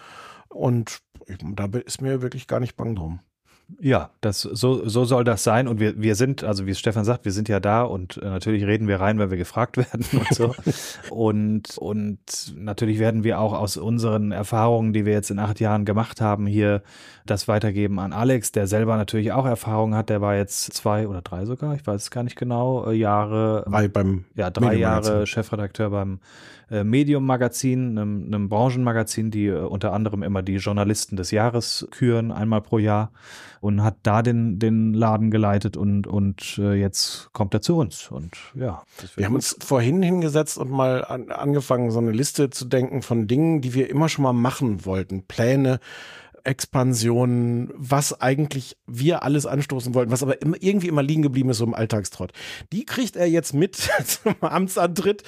[0.49, 3.21] Und da ist mir wirklich gar nicht bang drum.
[3.81, 5.69] Ja, das, so, so soll das sein.
[5.69, 8.65] Und wir, wir sind, also wie Stefan sagt, wir sind ja da und äh, natürlich
[8.65, 10.55] reden wir rein, wenn wir gefragt werden und so.
[11.11, 12.19] und, und
[12.57, 16.47] natürlich werden wir auch aus unseren Erfahrungen, die wir jetzt in acht Jahren gemacht haben,
[16.47, 16.83] hier
[17.27, 20.09] das weitergeben an Alex, der selber natürlich auch Erfahrung hat.
[20.09, 23.65] Der war jetzt zwei oder drei sogar, ich weiß es gar nicht genau, äh, Jahre.
[23.69, 26.21] Drei beim ja, drei Jahre Chefredakteur beim
[26.85, 32.63] Medium-Magazin, einem, einem Branchenmagazin, die äh, unter anderem immer die Journalisten des Jahres küren, einmal
[32.63, 33.13] pro Jahr
[33.61, 38.11] und hat da den, den Laden geleitet und, und äh, jetzt kommt er zu uns.
[38.11, 38.83] Und ja.
[39.17, 43.29] Wir haben uns vorhin hingesetzt und mal an, angefangen, so eine Liste zu denken von
[43.29, 45.27] Dingen, die wir immer schon mal machen wollten.
[45.27, 45.79] Pläne,
[46.45, 51.59] Expansion, was eigentlich wir alles anstoßen wollten, was aber immer, irgendwie immer liegen geblieben ist
[51.59, 52.33] so im Alltagstrott.
[52.73, 55.23] Die kriegt er jetzt mit zum Amtsantritt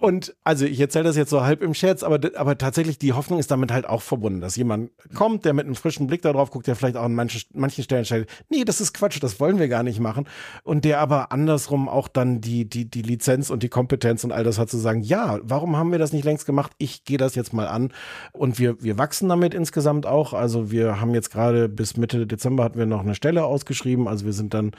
[0.00, 3.38] und also ich erzähle das jetzt so halb im Scherz, aber, aber tatsächlich die Hoffnung
[3.38, 6.66] ist damit halt auch verbunden, dass jemand kommt, der mit einem frischen Blick darauf guckt,
[6.66, 9.68] der vielleicht auch an manchen, manchen Stellen stellt, nee, das ist Quatsch, das wollen wir
[9.68, 10.26] gar nicht machen.
[10.64, 14.42] Und der aber andersrum auch dann die, die, die Lizenz und die Kompetenz und all
[14.42, 16.72] das hat zu sagen, ja, warum haben wir das nicht längst gemacht?
[16.78, 17.92] Ich gehe das jetzt mal an.
[18.32, 20.32] Und wir, wir wachsen damit insgesamt auch.
[20.32, 24.08] Also wir haben jetzt gerade bis Mitte Dezember hatten wir noch eine Stelle ausgeschrieben.
[24.08, 24.72] Also wir sind dann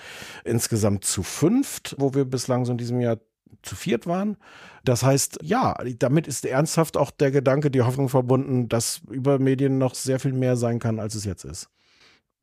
[0.46, 3.18] insgesamt zu fünft, wo wir bislang so in diesem Jahr
[3.62, 4.38] zu viert waren.
[4.84, 9.78] Das heißt, ja, damit ist ernsthaft auch der Gedanke, die Hoffnung verbunden, dass über Medien
[9.78, 11.70] noch sehr viel mehr sein kann, als es jetzt ist.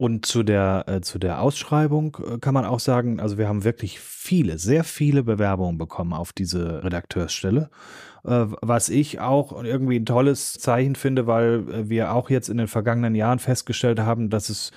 [0.00, 3.64] Und zu der, äh, zu der Ausschreibung äh, kann man auch sagen, also wir haben
[3.64, 7.68] wirklich viele, sehr viele Bewerbungen bekommen auf diese Redakteursstelle,
[8.24, 12.58] äh, was ich auch irgendwie ein tolles Zeichen finde, weil äh, wir auch jetzt in
[12.58, 14.70] den vergangenen Jahren festgestellt haben, dass es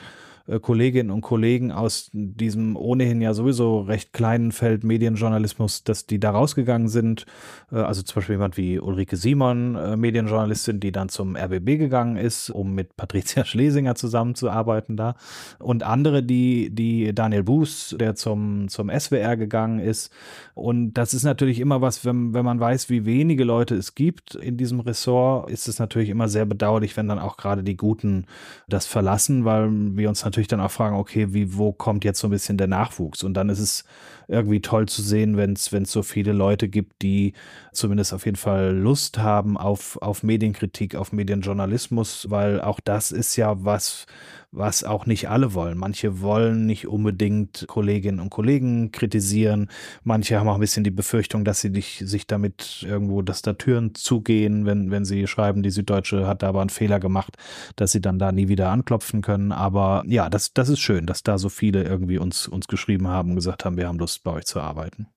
[0.61, 6.31] Kolleginnen und Kollegen aus diesem ohnehin ja sowieso recht kleinen Feld Medienjournalismus, dass die da
[6.31, 7.25] rausgegangen sind.
[7.71, 12.17] Äh, also zum Beispiel jemand wie Ulrike Simon, äh, Medienjournalistin, die dann zum RBB gegangen
[12.17, 15.15] ist, um mit Patricia Schlesinger zusammenzuarbeiten da.
[15.59, 20.11] Und andere, die, die Daniel Buß, der zum, zum SWR gegangen ist.
[20.53, 24.35] Und das ist natürlich immer was, wenn, wenn man weiß, wie wenige Leute es gibt
[24.35, 28.25] in diesem Ressort, ist es natürlich immer sehr bedauerlich, wenn dann auch gerade die Guten
[28.67, 32.19] das verlassen, weil wir uns natürlich natürlich dann auch fragen, okay, wie, wo kommt jetzt
[32.19, 33.23] so ein bisschen der Nachwuchs?
[33.23, 33.84] Und dann ist es
[34.32, 37.34] irgendwie toll zu sehen, wenn es so viele Leute gibt, die
[37.73, 43.36] zumindest auf jeden Fall Lust haben auf, auf Medienkritik, auf Medienjournalismus, weil auch das ist
[43.36, 44.05] ja was,
[44.51, 45.77] was auch nicht alle wollen.
[45.77, 49.69] Manche wollen nicht unbedingt Kolleginnen und Kollegen kritisieren.
[50.03, 53.53] Manche haben auch ein bisschen die Befürchtung, dass sie nicht, sich damit irgendwo, dass da
[53.53, 57.38] Türen zugehen, wenn, wenn sie schreiben, die Süddeutsche hat da aber einen Fehler gemacht,
[57.77, 59.53] dass sie dann da nie wieder anklopfen können.
[59.53, 63.29] Aber ja, das, das ist schön, dass da so viele irgendwie uns, uns geschrieben haben
[63.32, 65.07] und gesagt haben, wir haben Lust bei euch zu arbeiten.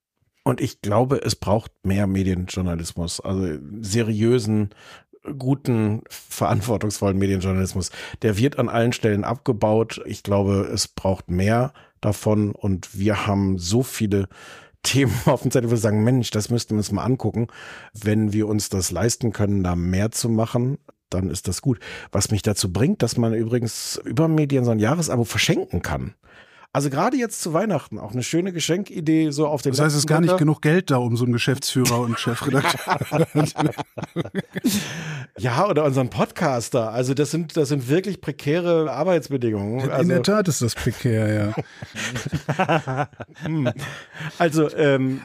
[0.44, 4.70] Und ich glaube, es braucht mehr Medienjournalismus, also seriösen,
[5.38, 7.90] guten, verantwortungsvollen Medienjournalismus.
[8.22, 10.02] Der wird an allen Stellen abgebaut.
[10.04, 14.28] Ich glaube, es braucht mehr davon und wir haben so viele
[14.82, 17.46] Themen auf dem Zettel, wo wir sagen, Mensch, das müssten wir uns mal angucken.
[17.94, 20.76] Wenn wir uns das leisten können, da mehr zu machen,
[21.08, 21.80] dann ist das gut.
[22.12, 26.14] Was mich dazu bringt, dass man übrigens über Medien so ein Jahresabo verschenken kann.
[26.74, 30.00] Also gerade jetzt zu Weihnachten auch eine schöne Geschenkidee so auf den Das heißt, es
[30.00, 33.28] ist gar nicht genug Geld da, um so einen Geschäftsführer und Chefredakteur.
[35.38, 36.90] ja, oder unseren Podcaster.
[36.90, 39.84] Also das sind, das sind wirklich prekäre Arbeitsbedingungen.
[39.84, 41.54] In also, der Tat ist das prekär, ja.
[43.44, 43.70] Hm.
[44.38, 45.20] also ähm,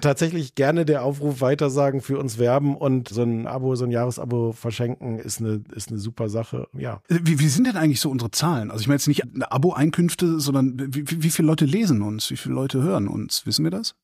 [0.00, 4.52] tatsächlich gerne der Aufruf weitersagen, für uns werben und so ein Abo, so ein Jahresabo
[4.52, 6.68] verschenken ist eine, ist eine super Sache.
[6.76, 7.00] Ja.
[7.08, 8.70] Wie, wie sind denn eigentlich so unsere Zahlen?
[8.70, 12.30] Also ich meine jetzt nicht Abo-Einkünfte, sondern wie, wie viele Leute lesen uns?
[12.30, 13.46] Wie viele Leute hören uns?
[13.46, 13.94] Wissen wir das?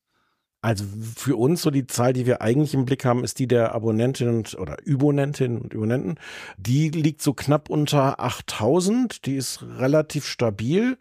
[0.61, 0.85] Also
[1.15, 4.43] für uns so die Zahl, die wir eigentlich im Blick haben, ist die der Abonnentinnen
[4.57, 6.19] oder Übonentinnen und Übonenten.
[6.57, 9.25] Die liegt so knapp unter 8000.
[9.25, 10.97] Die ist relativ stabil.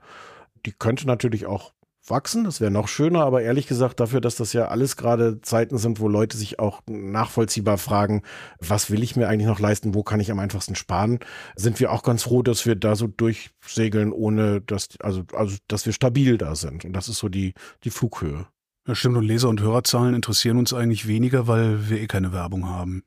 [0.66, 1.72] Die könnte natürlich auch
[2.11, 2.45] wachsen.
[2.45, 6.01] Das wäre noch schöner, aber ehrlich gesagt dafür, dass das ja alles gerade Zeiten sind,
[6.01, 8.23] wo Leute sich auch nachvollziehbar fragen,
[8.59, 11.19] was will ich mir eigentlich noch leisten, wo kann ich am einfachsten sparen,
[11.55, 15.87] sind wir auch ganz froh, dass wir da so durchsegeln, ohne dass, also, also, dass
[15.87, 16.85] wir stabil da sind.
[16.85, 17.55] Und das ist so die,
[17.85, 18.47] die Flughöhe.
[18.87, 19.17] Ja, stimmt.
[19.17, 23.03] Und Leser- und Hörerzahlen interessieren uns eigentlich weniger, weil wir eh keine Werbung haben.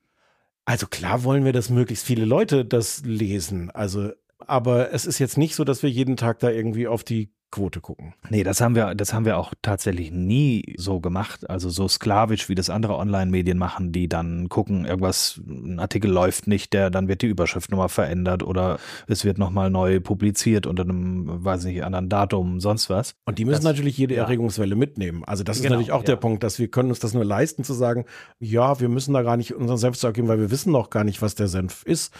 [0.65, 3.71] Also klar wollen wir, dass möglichst viele Leute das lesen.
[3.71, 4.11] Also
[4.45, 7.81] aber es ist jetzt nicht so, dass wir jeden Tag da irgendwie auf die Quote
[7.81, 8.13] gucken.
[8.29, 11.49] Nee, das haben wir, das haben wir auch tatsächlich nie so gemacht.
[11.49, 16.47] Also so sklavisch, wie das andere Online-Medien machen, die dann gucken, irgendwas, ein Artikel läuft
[16.47, 20.83] nicht, der, dann wird die Überschrift nochmal verändert oder es wird nochmal neu publiziert unter
[20.83, 23.15] einem, weiß nicht, anderen Datum, sonst was.
[23.25, 24.77] Und die müssen das, natürlich jede Erregungswelle ja.
[24.77, 25.23] mitnehmen.
[25.25, 26.07] Also das ist genau, natürlich auch ja.
[26.07, 28.05] der Punkt, dass wir können uns das nur leisten zu sagen,
[28.39, 31.03] ja, wir müssen da gar nicht unseren Senf zu abgeben, weil wir wissen noch gar
[31.03, 32.13] nicht, was der Senf ist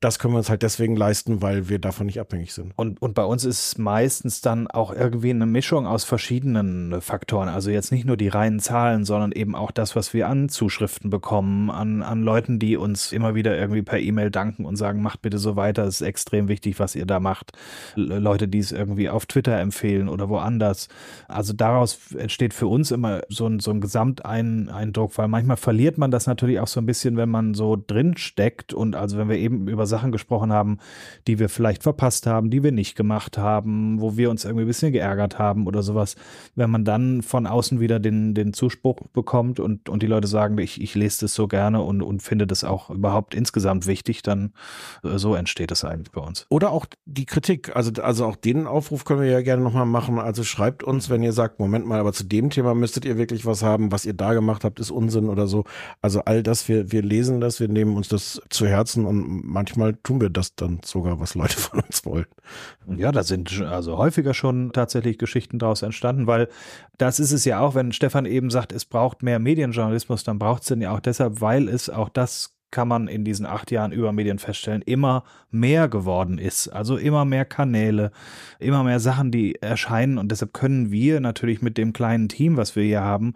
[0.00, 2.72] das können wir uns halt deswegen leisten, weil wir davon nicht abhängig sind.
[2.76, 7.48] Und, und bei uns ist meistens dann auch irgendwie eine Mischung aus verschiedenen Faktoren.
[7.48, 11.08] Also jetzt nicht nur die reinen Zahlen, sondern eben auch das, was wir an Zuschriften
[11.08, 15.22] bekommen, an, an Leuten, die uns immer wieder irgendwie per E-Mail danken und sagen, macht
[15.22, 17.52] bitte so weiter, es ist extrem wichtig, was ihr da macht.
[17.94, 20.88] Leute, die es irgendwie auf Twitter empfehlen oder woanders.
[21.26, 26.10] Also daraus entsteht für uns immer so ein, so ein Gesamteindruck, weil manchmal verliert man
[26.10, 29.38] das natürlich auch so ein bisschen, wenn man so drin steckt und also wenn wir
[29.38, 30.78] eben über Sachen gesprochen haben,
[31.26, 34.68] die wir vielleicht verpasst haben, die wir nicht gemacht haben, wo wir uns irgendwie ein
[34.68, 36.16] bisschen geärgert haben oder sowas.
[36.54, 40.58] Wenn man dann von außen wieder den, den Zuspruch bekommt und, und die Leute sagen,
[40.58, 44.52] ich, ich lese das so gerne und, und finde das auch überhaupt insgesamt wichtig, dann
[45.04, 46.46] äh, so entsteht es eigentlich bei uns.
[46.48, 47.74] Oder auch die Kritik.
[47.74, 50.18] Also, also auch den Aufruf können wir ja gerne nochmal machen.
[50.18, 53.46] Also schreibt uns, wenn ihr sagt, Moment mal, aber zu dem Thema müsstet ihr wirklich
[53.46, 55.64] was haben, was ihr da gemacht habt, ist Unsinn oder so.
[56.00, 59.75] Also all das, wir, wir lesen das, wir nehmen uns das zu Herzen und manchmal
[59.76, 62.26] manchmal tun wir das dann sogar, was Leute von uns wollen.
[62.96, 66.48] Ja, da sind also häufiger schon tatsächlich Geschichten daraus entstanden, weil
[66.98, 70.62] das ist es ja auch, wenn Stefan eben sagt, es braucht mehr Medienjournalismus, dann braucht
[70.62, 73.92] es den ja auch deshalb, weil es auch das kann man in diesen acht Jahren
[73.92, 76.68] über Medien feststellen, immer mehr geworden ist.
[76.68, 78.10] Also immer mehr Kanäle,
[78.58, 80.18] immer mehr Sachen, die erscheinen.
[80.18, 83.34] Und deshalb können wir natürlich mit dem kleinen Team, was wir hier haben,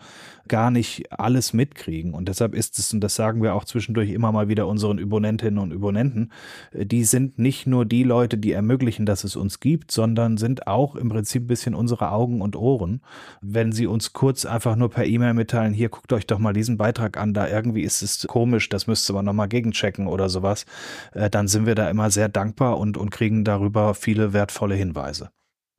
[0.51, 2.13] gar nicht alles mitkriegen.
[2.13, 5.59] Und deshalb ist es, und das sagen wir auch zwischendurch immer mal wieder unseren Übonentinnen
[5.59, 6.33] und Übonenten,
[6.73, 10.67] äh, die sind nicht nur die Leute, die ermöglichen, dass es uns gibt, sondern sind
[10.67, 13.01] auch im Prinzip ein bisschen unsere Augen und Ohren.
[13.41, 16.77] Wenn sie uns kurz einfach nur per E-Mail mitteilen, hier guckt euch doch mal diesen
[16.77, 20.67] Beitrag an, da irgendwie ist es komisch, das müsste man nochmal gegenchecken oder sowas,
[21.13, 25.31] äh, dann sind wir da immer sehr dankbar und, und kriegen darüber viele wertvolle Hinweise.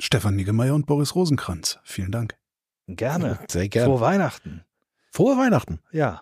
[0.01, 2.40] Stefan Niggemeier und Boris Rosenkranz, vielen Dank.
[2.95, 3.39] Gerne.
[3.49, 3.87] Sehr gerne.
[3.87, 4.63] Frohe Weihnachten.
[5.11, 5.79] Frohe Weihnachten.
[5.91, 6.21] Ja.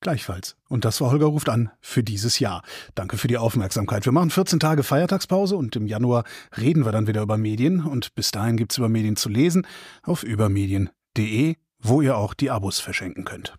[0.00, 0.56] Gleichfalls.
[0.68, 2.62] Und das war Holger ruft an für dieses Jahr.
[2.94, 4.04] Danke für die Aufmerksamkeit.
[4.04, 6.24] Wir machen 14 Tage Feiertagspause und im Januar
[6.58, 7.84] reden wir dann wieder über Medien.
[7.84, 9.66] Und bis dahin gibt's über Medien zu lesen
[10.02, 13.54] auf übermedien.de, wo ihr auch die Abos verschenken könnt.